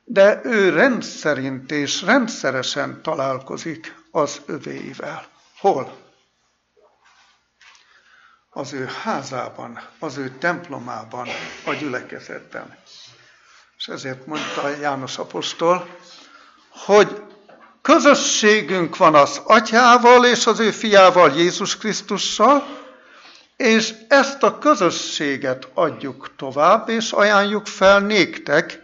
[0.03, 5.27] de ő rendszerint és rendszeresen találkozik az övéivel.
[5.57, 5.97] Hol?
[8.49, 11.27] Az ő házában, az ő templomában,
[11.65, 12.77] a gyülekezetben.
[13.77, 15.97] És ezért mondta János apostol,
[16.85, 17.21] hogy
[17.81, 22.67] közösségünk van az atyával és az ő fiával Jézus Krisztussal,
[23.55, 28.81] és ezt a közösséget adjuk tovább, és ajánljuk fel néktek,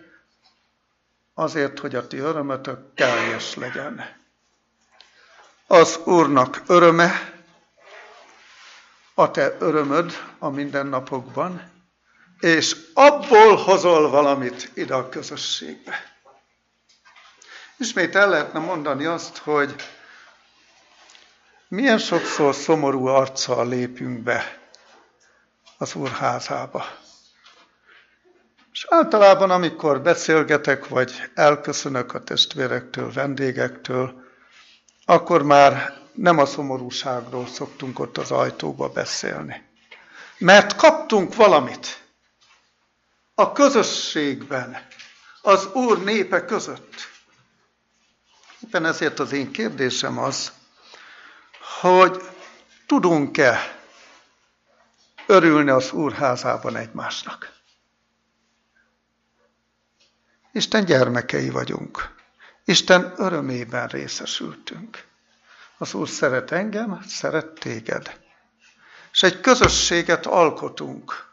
[1.34, 4.22] azért, hogy a ti örömötök teljes legyen
[5.68, 7.34] az Úrnak öröme,
[9.14, 11.72] a te örömöd a mindennapokban,
[12.40, 16.13] és abból hozol valamit ide a közösségbe.
[17.78, 19.76] Ismét el lehetne mondani azt, hogy
[21.68, 24.60] milyen sokszor szomorú arccal lépünk be
[25.78, 26.86] az Úr házába.
[28.72, 34.24] És általában, amikor beszélgetek, vagy elköszönök a testvérektől, vendégektől,
[35.06, 39.64] akkor már nem a szomorúságról szoktunk ott az ajtóba beszélni.
[40.38, 42.04] Mert kaptunk valamit
[43.36, 44.88] a közösségben,
[45.42, 47.13] az Úr népe között.
[48.66, 50.52] Éppen ezért az én kérdésem az,
[51.82, 52.22] hogy
[52.86, 53.80] tudunk-e
[55.26, 57.52] örülni az Úr házában egymásnak?
[60.52, 62.16] Isten gyermekei vagyunk.
[62.66, 65.06] Isten örömében részesültünk.
[65.78, 68.20] Az Úr szeret engem, szeret téged.
[69.12, 71.28] És egy közösséget alkotunk,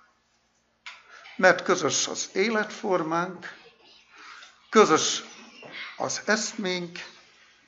[1.36, 3.54] mert közös az életformánk,
[4.70, 5.22] közös
[5.96, 6.98] az eszménk,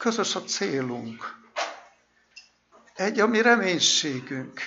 [0.03, 1.37] közös a célunk.
[2.95, 4.61] Egy a mi reménységünk.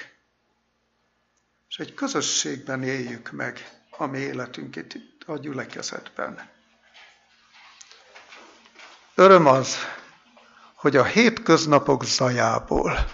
[1.70, 6.50] És egy közösségben éljük meg a mi életünket itt a gyülekezetben.
[9.16, 9.76] Öröm az,
[10.74, 13.12] hogy a hétköznapok zajából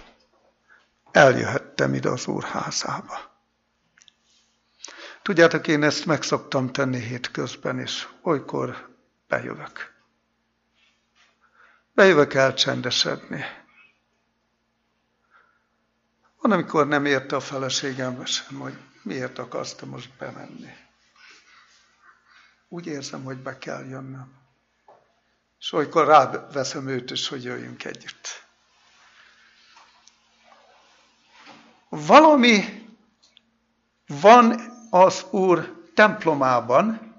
[1.11, 3.31] eljöhettem ide az úrházába.
[5.21, 8.95] Tudjátok, én ezt meg szoktam tenni hétközben, és olykor
[9.27, 10.00] bejövök.
[12.01, 13.45] Bejövök elcsendesedni.
[16.41, 20.73] Van, amikor nem érte a feleségem sem, hogy miért akarsz te most bemenni.
[22.67, 24.33] Úgy érzem, hogy be kell jönnöm.
[25.59, 28.45] és olykor ráveszem őt is, hogy jöjjünk együtt.
[31.89, 32.85] Valami
[34.07, 37.15] van az Úr templomában,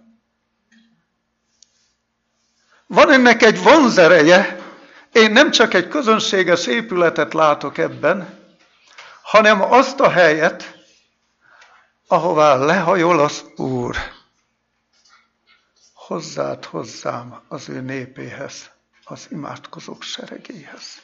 [2.86, 4.61] van ennek egy vonzereje,
[5.12, 8.40] én nem csak egy közönséges épületet látok ebben,
[9.22, 10.84] hanem azt a helyet,
[12.06, 13.96] ahová lehajol az Úr.
[15.94, 18.70] Hozzád hozzám az ő népéhez,
[19.04, 21.02] az imádkozók seregéhez.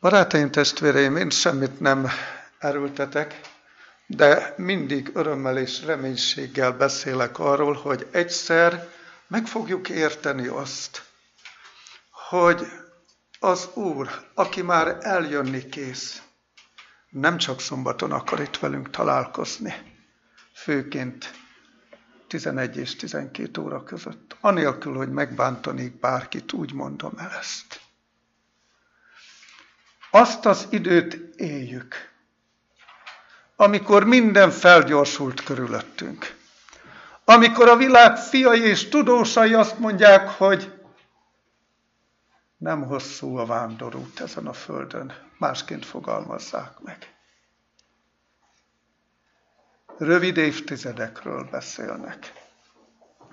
[0.00, 2.08] Barátaim, testvéreim, én semmit nem
[2.58, 3.40] erőltetek,
[4.06, 8.88] de mindig örömmel és reménységgel beszélek arról, hogy egyszer
[9.26, 11.04] meg fogjuk érteni azt,
[12.10, 12.66] hogy
[13.40, 16.22] az Úr, aki már eljönni kész,
[17.10, 19.74] nem csak szombaton akar itt velünk találkozni,
[20.54, 21.30] főként
[22.28, 27.80] 11 és 12 óra között, anélkül, hogy megbántanék bárkit, úgy mondom el ezt.
[30.10, 31.94] Azt az időt éljük,
[33.56, 36.36] amikor minden felgyorsult körülöttünk.
[37.24, 40.72] Amikor a világ fiai és tudósai azt mondják, hogy
[42.56, 47.14] nem hosszú a vándorút ezen a földön, másként fogalmazzák meg.
[49.98, 52.32] Rövid évtizedekről beszélnek.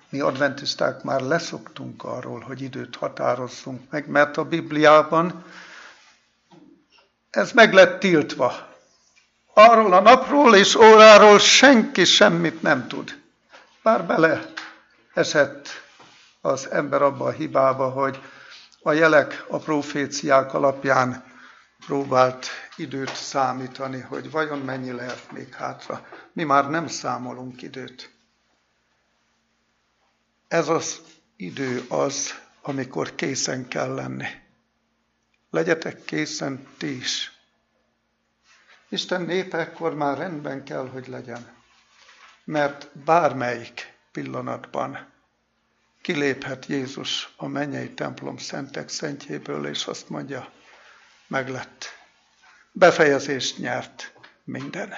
[0.09, 5.45] Mi adventisták már leszoktunk arról, hogy időt határozzunk meg, mert a Bibliában
[7.29, 8.69] ez meg lett tiltva.
[9.53, 13.20] Arról a napról és óráról senki semmit nem tud.
[13.83, 14.53] Bár bele
[15.13, 15.67] esett
[16.41, 18.21] az ember abba a hibába, hogy
[18.81, 21.23] a jelek, a proféciák alapján
[21.85, 26.07] próbált időt számítani, hogy vajon mennyi lehet még hátra.
[26.33, 28.11] Mi már nem számolunk időt.
[30.47, 31.01] Ez az
[31.35, 34.25] idő az, amikor készen kell lenni.
[35.49, 37.31] Legyetek készen ti is.
[38.89, 41.60] Isten népe ekkor már rendben kell, hogy legyen.
[42.43, 45.09] Mert bármelyik pillanatban
[46.01, 50.51] kiléphet Jézus a mennyei templom szentek szentjéből, és azt mondja,
[51.27, 51.85] meglett.
[52.71, 54.13] Befejezést nyert
[54.43, 54.93] minden.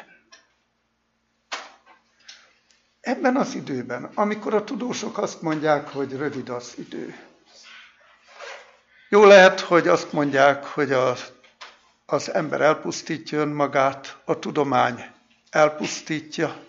[3.02, 7.16] Ebben az időben, amikor a tudósok azt mondják, hogy rövid az idő,
[9.10, 11.32] jó lehet, hogy azt mondják, hogy az,
[12.06, 15.06] az ember elpusztítja önmagát, a tudomány
[15.50, 16.64] elpusztítja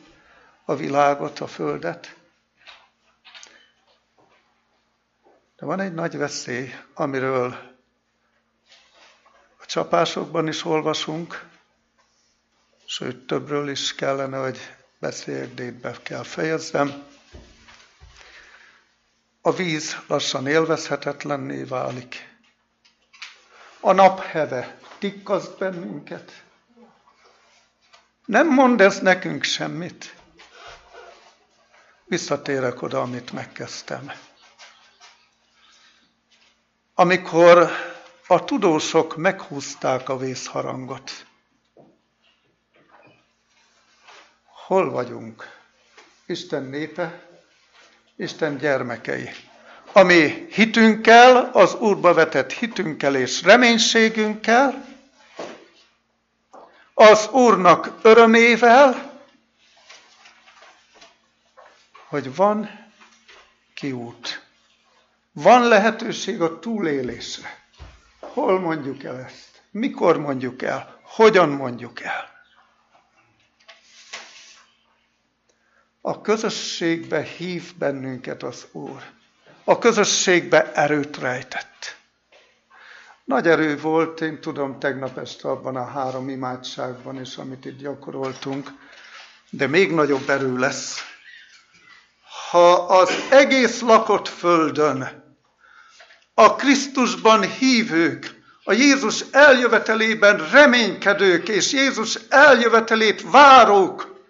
[0.64, 2.16] a világot, a földet.
[5.56, 7.56] De van egy nagy veszély, amiről
[9.60, 11.46] a csapásokban is olvasunk,
[12.84, 14.58] sőt többről is kellene, hogy
[14.98, 17.04] beszéljek, de itt be kell fejezzem.
[19.40, 22.36] A víz lassan élvezhetetlenné válik.
[23.80, 26.42] A nap heve tikkaszt bennünket.
[28.24, 30.14] Nem mond ez nekünk semmit.
[32.06, 34.12] Visszatérek oda, amit megkezdtem.
[36.94, 37.70] Amikor
[38.26, 41.26] a tudósok meghúzták a vészharangot,
[44.66, 45.44] hol vagyunk?
[46.26, 47.28] Isten népe,
[48.16, 49.30] Isten gyermekei.
[49.92, 54.84] Ami hitünkkel, az Úrba vetett hitünkkel és reménységünkkel,
[56.94, 59.13] az Úrnak örömével,
[62.14, 62.70] hogy van
[63.74, 64.46] kiút.
[65.32, 67.64] Van lehetőség a túlélésre.
[68.20, 69.62] Hol mondjuk el ezt?
[69.70, 71.00] Mikor mondjuk el?
[71.02, 72.30] Hogyan mondjuk el?
[76.00, 79.02] A közösségbe hív bennünket az Úr.
[79.64, 81.96] A közösségbe erőt rejtett.
[83.24, 88.70] Nagy erő volt, én tudom, tegnap este abban a három imádságban, és amit itt gyakoroltunk,
[89.50, 91.13] de még nagyobb erő lesz,
[92.54, 95.22] ha az egész lakott földön
[96.34, 104.20] a Krisztusban hívők, a Jézus eljövetelében reménykedők és Jézus eljövetelét várók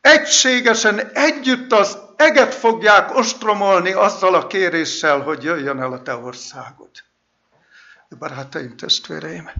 [0.00, 6.90] egységesen együtt az eget fogják ostromolni azzal a kéréssel, hogy jöjjön el a te országod.
[8.18, 9.50] Barátaim, testvéreim,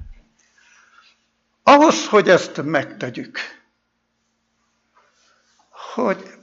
[1.62, 3.39] ahhoz, hogy ezt megtegyük,
[5.95, 6.34] hogy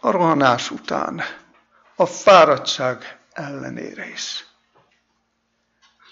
[0.00, 1.22] a rohanás után,
[1.96, 4.46] a fáradtság ellenére is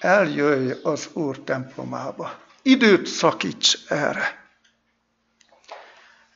[0.05, 2.39] eljöjj az Úr templomába.
[2.63, 4.43] Időt szakíts erre.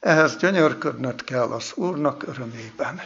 [0.00, 3.00] Ehhez gyönyörködnöd kell az Úrnak örömében.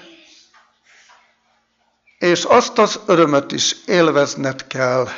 [2.19, 5.09] És azt az örömöt is élvezned kell,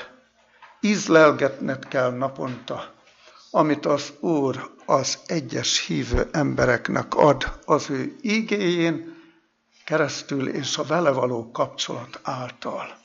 [0.81, 2.93] ízlelgetned kell naponta,
[3.51, 9.14] amit az Úr az egyes hívő embereknek ad az ő igéjén
[9.85, 12.97] keresztül és a vele való kapcsolat által.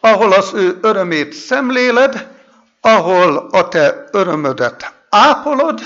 [0.00, 2.40] Ahol az ő örömét szemléled,
[2.80, 5.80] ahol a te örömödet ápolod,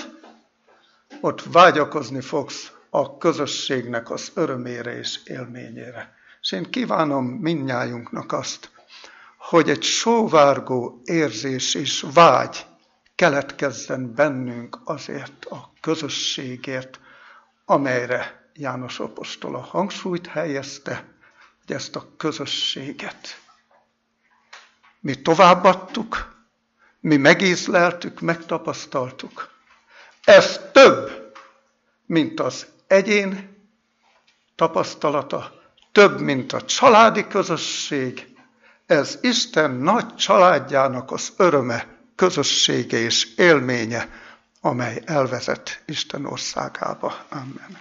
[1.20, 6.14] ott vágyakozni fogsz a közösségnek az örömére és élményére.
[6.40, 8.70] És én kívánom mindnyájunknak azt,
[9.36, 12.66] hogy egy sóvárgó érzés és vágy
[13.14, 17.00] keletkezzen bennünk azért a közösségért,
[17.64, 21.04] amelyre János Apostol a hangsúlyt helyezte,
[21.66, 23.40] hogy ezt a közösséget
[25.06, 26.34] mi továbbadtuk,
[27.00, 29.50] mi megízleltük, megtapasztaltuk.
[30.24, 31.32] Ez több,
[32.06, 33.56] mint az egyén
[34.54, 35.52] tapasztalata,
[35.92, 38.36] több, mint a családi közösség.
[38.86, 44.08] Ez Isten nagy családjának az öröme, közössége és élménye,
[44.60, 47.24] amely elvezet Isten országába.
[47.28, 47.78] Amen.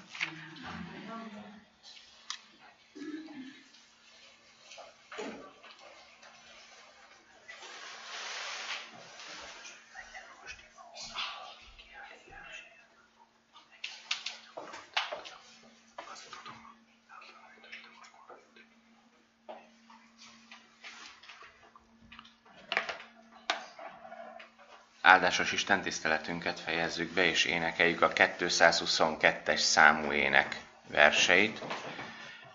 [25.25, 30.55] Áldásos Isten tiszteletünket fejezzük be, és énekeljük a 222-es számú ének
[30.87, 31.61] verseit.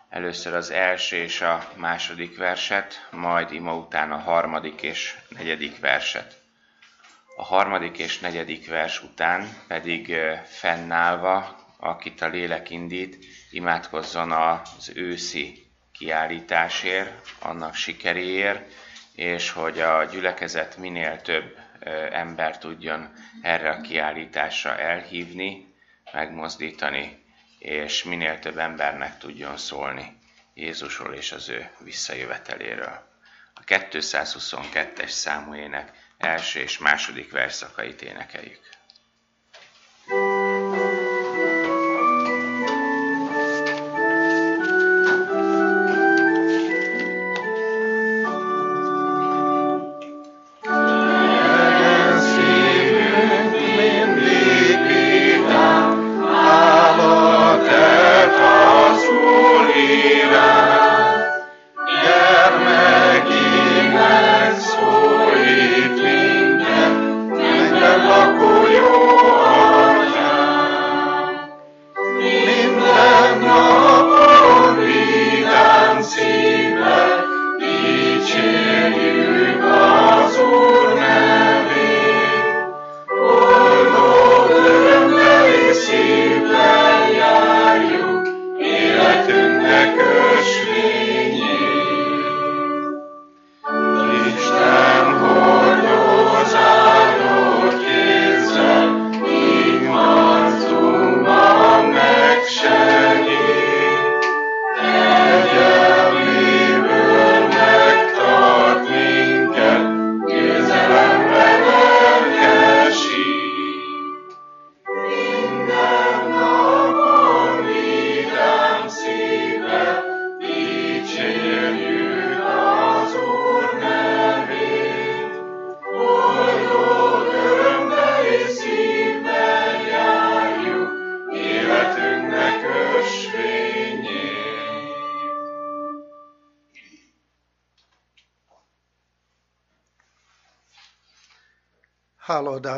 [0.08, 6.36] Először az első és a második verset, majd ima után a harmadik és negyedik verset.
[7.36, 15.66] A harmadik és negyedik vers után pedig fennállva, akit a lélek indít, imádkozzon az őszi
[15.92, 18.72] kiállításért, annak sikeréért,
[19.14, 21.68] és hogy a gyülekezet minél több
[22.10, 23.12] ember tudjon
[23.42, 25.74] erre a kiállításra elhívni,
[26.12, 27.24] megmozdítani,
[27.58, 30.18] és minél több embernek tudjon szólni
[30.54, 33.08] Jézusról és az ő visszajöveteléről.
[33.54, 38.60] A 222-es számú ének első és második verszakait énekeljük.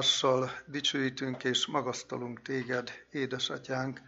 [0.03, 4.01] Hálaadással dicsőítünk és magasztalunk téged, édesatyánk,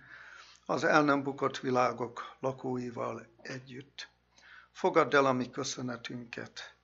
[0.67, 4.09] az el nem bukott világok lakóival együtt.
[4.73, 6.75] Fogadd el a mi köszönetünket.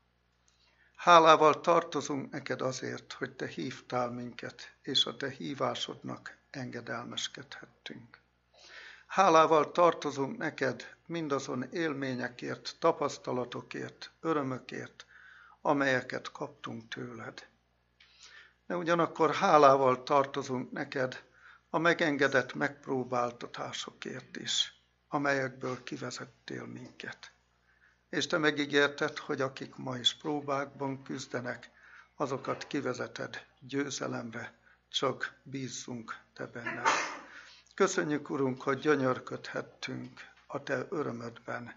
[0.96, 8.18] Hálával tartozunk neked azért, hogy te hívtál minket, és a te hívásodnak engedelmeskedhettünk.
[9.06, 15.06] Hálával tartozunk neked mindazon élményekért, tapasztalatokért, örömökért,
[15.60, 17.49] amelyeket kaptunk tőled
[18.70, 21.22] de ugyanakkor hálával tartozunk neked
[21.70, 24.74] a megengedett megpróbáltatásokért is,
[25.08, 27.32] amelyekből kivezettél minket.
[28.08, 31.70] És te megígérted, hogy akik ma is próbákban küzdenek,
[32.16, 34.54] azokat kivezeted győzelemre,
[34.88, 36.86] csak bízzunk te benned.
[37.74, 41.74] Köszönjük, Urunk, hogy gyönyörködhettünk a te örömödben.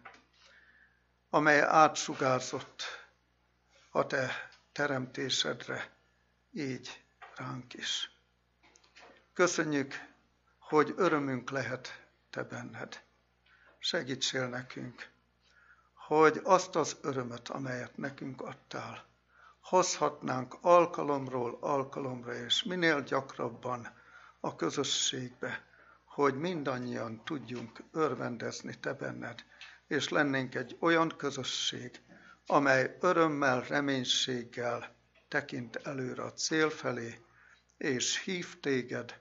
[1.30, 2.84] amely átsugárzott
[3.92, 5.93] a te teremtésedre,
[6.54, 7.04] így
[7.36, 8.12] ránk is.
[9.34, 9.94] Köszönjük,
[10.60, 13.04] hogy örömünk lehet te benned.
[13.80, 15.10] Segítsél nekünk,
[15.94, 19.06] hogy azt az örömöt, amelyet nekünk adtál,
[19.62, 23.94] hozhatnánk alkalomról alkalomra, és minél gyakrabban
[24.40, 25.66] a közösségbe,
[26.06, 29.44] hogy mindannyian tudjunk örvendezni te benned,
[29.88, 32.02] és lennénk egy olyan közösség,
[32.46, 34.96] amely örömmel, reménységgel
[35.34, 37.22] tekint előre a cél felé,
[37.78, 39.20] és hív téged,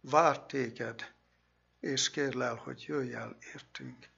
[0.00, 1.12] vár téged,
[1.80, 4.08] és kérlel, hogy jöjj el értünk.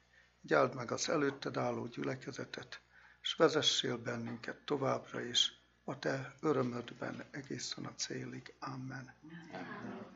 [0.40, 2.80] Gyáld meg az előtted álló gyülekezetet,
[3.22, 8.54] és vezessél bennünket továbbra is a te örömödben egészen a célig.
[8.58, 9.14] Amen.
[9.52, 10.15] Amen.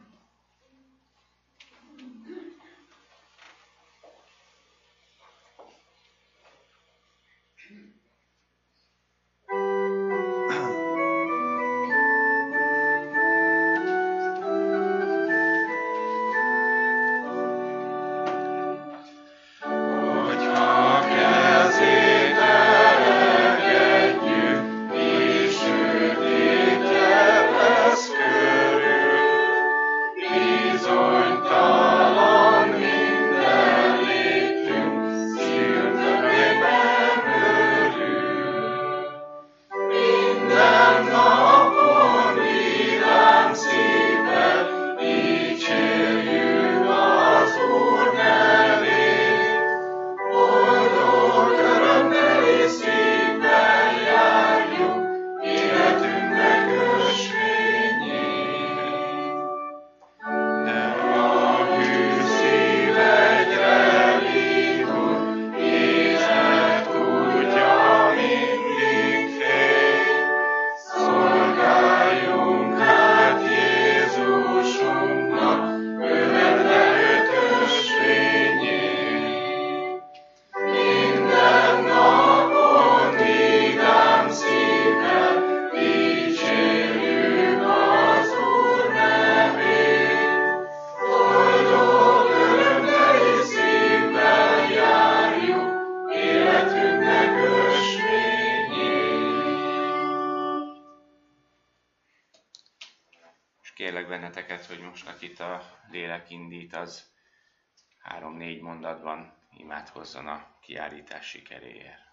[110.10, 112.04] Imádkozzon a kiállítás sikeréért.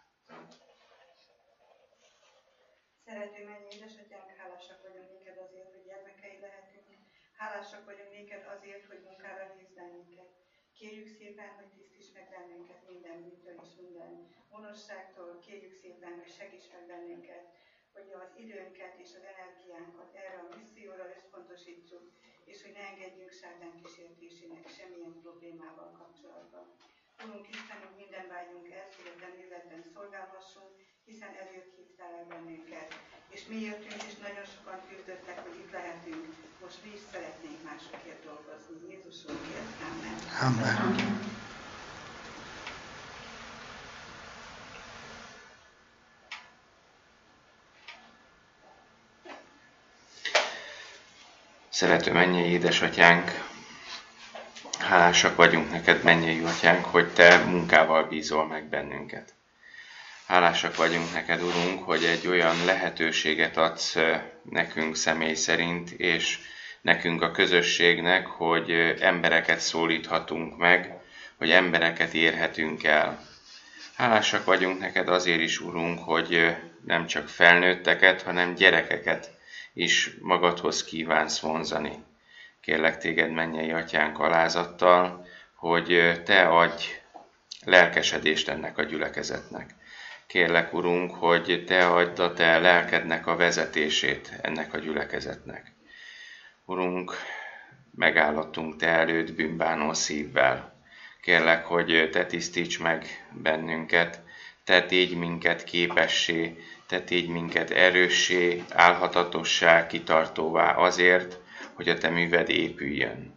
[3.06, 6.88] Szerető mennyi édesatyánk, hálásak vagyunk néked azért, hogy gyermekei lehetünk.
[7.38, 10.30] Hálásak vagyunk néked azért, hogy munkára hívsz bennünket.
[10.80, 14.12] Kérjük szépen, hogy tisztíts meg bennünket minden bűntől és minden
[14.50, 15.40] gonoszságtól.
[15.46, 17.46] Kérjük szépen, hogy segíts meg bennünket,
[17.94, 22.06] hogy az időnket és az energiánkat erre a misszióra összpontosítsuk,
[22.46, 26.66] és hogy ne engedjünk sátán kísértésének semmilyen problémával kapcsolatban.
[27.24, 28.66] Urunk Istenünk, minden vágyunk
[28.98, 30.72] hogy ebben életben szolgálhassunk,
[31.06, 32.90] hiszen ezért hívtál el bennünket.
[33.36, 36.26] És mi jöttünk, és nagyon sokan küzdöttek, hogy itt lehetünk.
[36.64, 38.76] Most mi is szeretnénk másokért dolgozni.
[38.90, 39.72] Jézusunkért.
[39.90, 40.18] Amen.
[40.48, 41.46] Amen.
[51.70, 53.47] Szerető mennyei édesatyánk,
[54.88, 59.34] Hálásak vagyunk neked, mennyei atyánk, hogy te munkával bízol meg bennünket.
[60.28, 63.98] Hálásak vagyunk neked, Urunk, hogy egy olyan lehetőséget adsz
[64.44, 66.40] nekünk személy szerint, és
[66.82, 70.94] nekünk a közösségnek, hogy embereket szólíthatunk meg,
[71.38, 73.28] hogy embereket érhetünk el.
[73.96, 79.32] Hálásak vagyunk neked azért is, Urunk, hogy nem csak felnőtteket, hanem gyerekeket
[79.74, 82.07] is magadhoz kívánsz vonzani.
[82.68, 86.84] Kérlek téged, mennyei atyánk alázattal, hogy te adj
[87.66, 89.76] lelkesedést ennek a gyülekezetnek.
[90.26, 95.74] Kérlek, Urunk, hogy te add a te lelkednek a vezetését ennek a gyülekezetnek.
[96.66, 97.14] Urunk,
[97.96, 100.82] megállottunk te előtt bűnbánó szívvel.
[101.22, 104.22] Kérlek, hogy te tisztíts meg bennünket,
[104.64, 106.58] te tégy minket képessé,
[106.88, 111.46] te tégy minket erőssé, álhatatossá, kitartóvá azért,
[111.78, 113.36] hogy a te műved épüljön.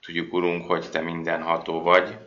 [0.00, 2.18] Tudjuk, Urunk, hogy te mindenható vagy,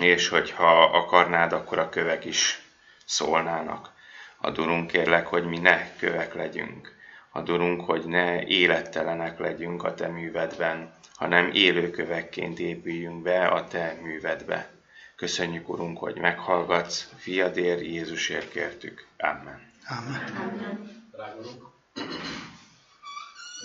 [0.00, 2.62] és hogy ha akarnád, akkor a kövek is
[3.04, 3.92] szólnának.
[4.38, 6.94] Adurunk kérlek, hogy mi ne kövek legyünk.
[7.30, 14.70] Adurunk, hogy ne élettelenek legyünk a te művedben, hanem élőkövekként épüljünk be a te művedbe.
[15.16, 19.06] Köszönjük, Urunk, hogy meghallgatsz, fiadér Jézusért kértük.
[19.18, 19.70] Amen.
[19.88, 21.08] Amen.
[21.12, 21.70] Drága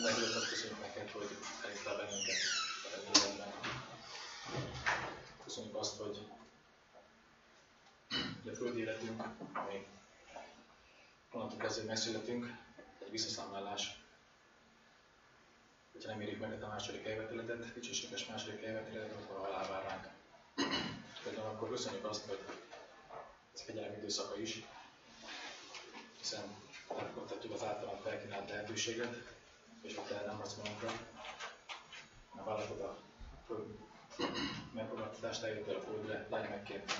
[0.03, 2.35] Azt köszönjük neked, hogy elhívtál bennünket
[2.83, 3.53] a életben.
[5.43, 6.27] Köszönjük azt, hogy
[8.43, 9.23] hogy a földi életünk,
[9.53, 9.87] ami
[11.31, 12.53] onnantól kezdve megszületünk,
[13.03, 14.03] egy visszaszámlálás.
[15.91, 20.07] Hogyha nem érjük meg a második elveteletet, dicsőséges második elveteletet, akkor halál vár ránk.
[21.23, 22.39] Például akkor köszönjük azt, hogy
[23.53, 24.63] ez kegyelem időszaka is,
[26.17, 26.55] hiszen
[26.97, 29.34] megmutatjuk az általán felkínált lehetőséget,
[29.85, 30.89] és el nem hagysz magunkra.
[32.35, 32.97] A vállaltad a
[34.73, 36.93] megfogadtatást, eljöttél a földre, lánymegként,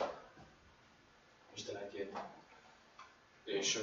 [1.53, 2.19] Istenenként.
[3.43, 3.79] És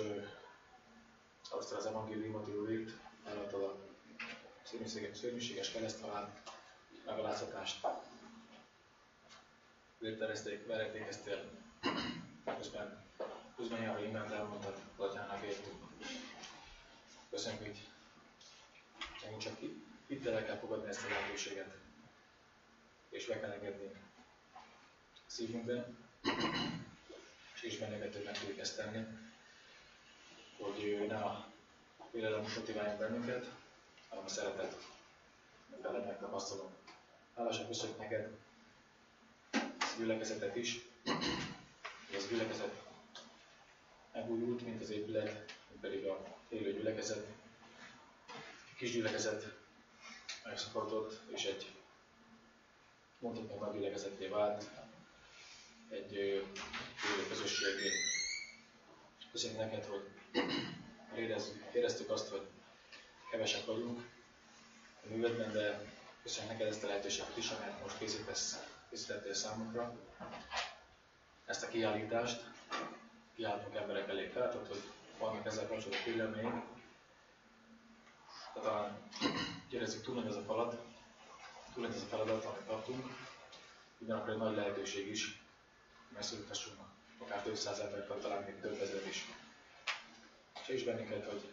[1.50, 2.92] aztán az evangéliumot ő írt,
[3.26, 3.76] eladtad a
[5.12, 6.42] szörnyűséges, kereszthalál,
[7.07, 7.86] megalázatást.
[9.98, 11.50] Vérterezték, veretékeztél,
[12.59, 13.05] közben,
[13.57, 15.82] közben járva imánt elmondtad, az atyának értünk.
[17.30, 17.91] Köszönjük, hogy
[19.23, 19.59] nekünk csak
[20.07, 21.75] hittel kell fogadni ezt a lehetőséget,
[23.09, 23.91] és be kell engedni.
[25.27, 25.97] Szívünkben,
[27.55, 29.07] és is bennünket, meg tudjuk ezt tenni,
[30.59, 31.49] hogy ne a
[32.11, 33.51] félelem motiváljon bennünket,
[34.09, 34.77] hanem a szeretet.
[35.83, 36.70] Veled megtapasztalom.
[37.37, 38.31] Hálásak köszönjük neked.
[39.51, 40.79] Ezt a gyülekezetet is,
[42.07, 42.83] hogy az gyülekezet
[44.12, 47.27] megújult, mint az épület, mint pedig a élő gyülekezet.
[48.83, 49.45] A kis gyülekezet
[50.45, 51.72] megszakadott, és egy
[53.18, 54.70] mondhatni nagy gyülekezetté vált,
[55.91, 56.47] egy élő
[57.28, 57.91] közösségé.
[59.33, 60.09] Köszönjük neked, hogy
[61.16, 62.47] érezzük, éreztük azt, hogy
[63.30, 64.01] kevesek vagyunk
[65.05, 69.99] a művetben, de köszönjük neked ezt a lehetőséget is, amelyet most készítesz, készítettél számunkra.
[71.47, 72.45] Ezt a kiállítást,
[73.37, 74.83] kiállítunk emberek elé feltett, hogy
[75.18, 76.80] vannak ezzel kapcsolatban félelmeink,
[78.55, 78.98] de talán
[79.70, 80.76] érezzük túl nagy ez a falat,
[81.74, 83.07] túl nagy ez a feladat, amit kaptunk,
[83.98, 85.42] ugyanakkor egy nagy lehetőség is,
[86.12, 86.78] megszólítassunk
[87.18, 89.24] akár több száz embert, talán még több ezer is.
[90.66, 91.48] És bennünket, hogy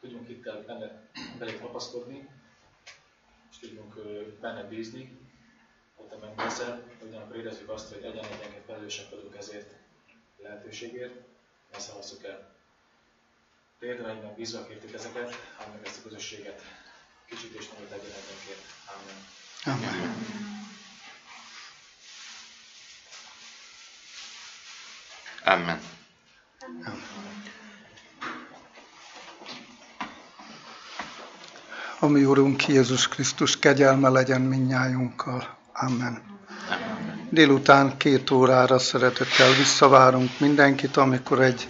[0.00, 2.28] tudjunk itt benne belé kapaszkodni,
[3.50, 3.94] és tudjunk
[4.40, 5.18] benne bízni,
[5.94, 9.72] hogy te megnézel, ugyanakkor érezzük azt, hogy egyen-egyenként felelősek vagyunk ezért
[10.38, 11.14] a lehetőségért,
[11.72, 12.53] ne szavazzuk el.
[13.78, 16.62] Térden egyben bízva kértük ezeket, hanem ezt a közösséget
[17.28, 18.62] kicsit és nagyot legyen egyenként.
[18.86, 19.16] Amen.
[25.44, 25.80] Amen.
[26.84, 27.02] Amen.
[31.98, 35.56] A mi Urunk Jézus Krisztus kegyelme legyen minnyájunkkal.
[35.72, 36.22] Amen.
[37.30, 41.68] Délután két órára szeretettel visszavárunk mindenkit, amikor egy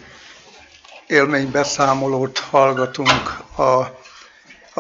[1.07, 4.01] élménybeszámolót hallgatunk a,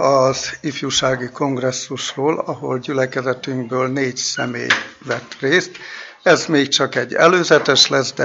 [0.00, 4.68] az ifjúsági kongresszusról, ahol gyülekezetünkből négy személy
[4.98, 5.70] vett részt.
[6.22, 8.22] Ez még csak egy előzetes lesz, de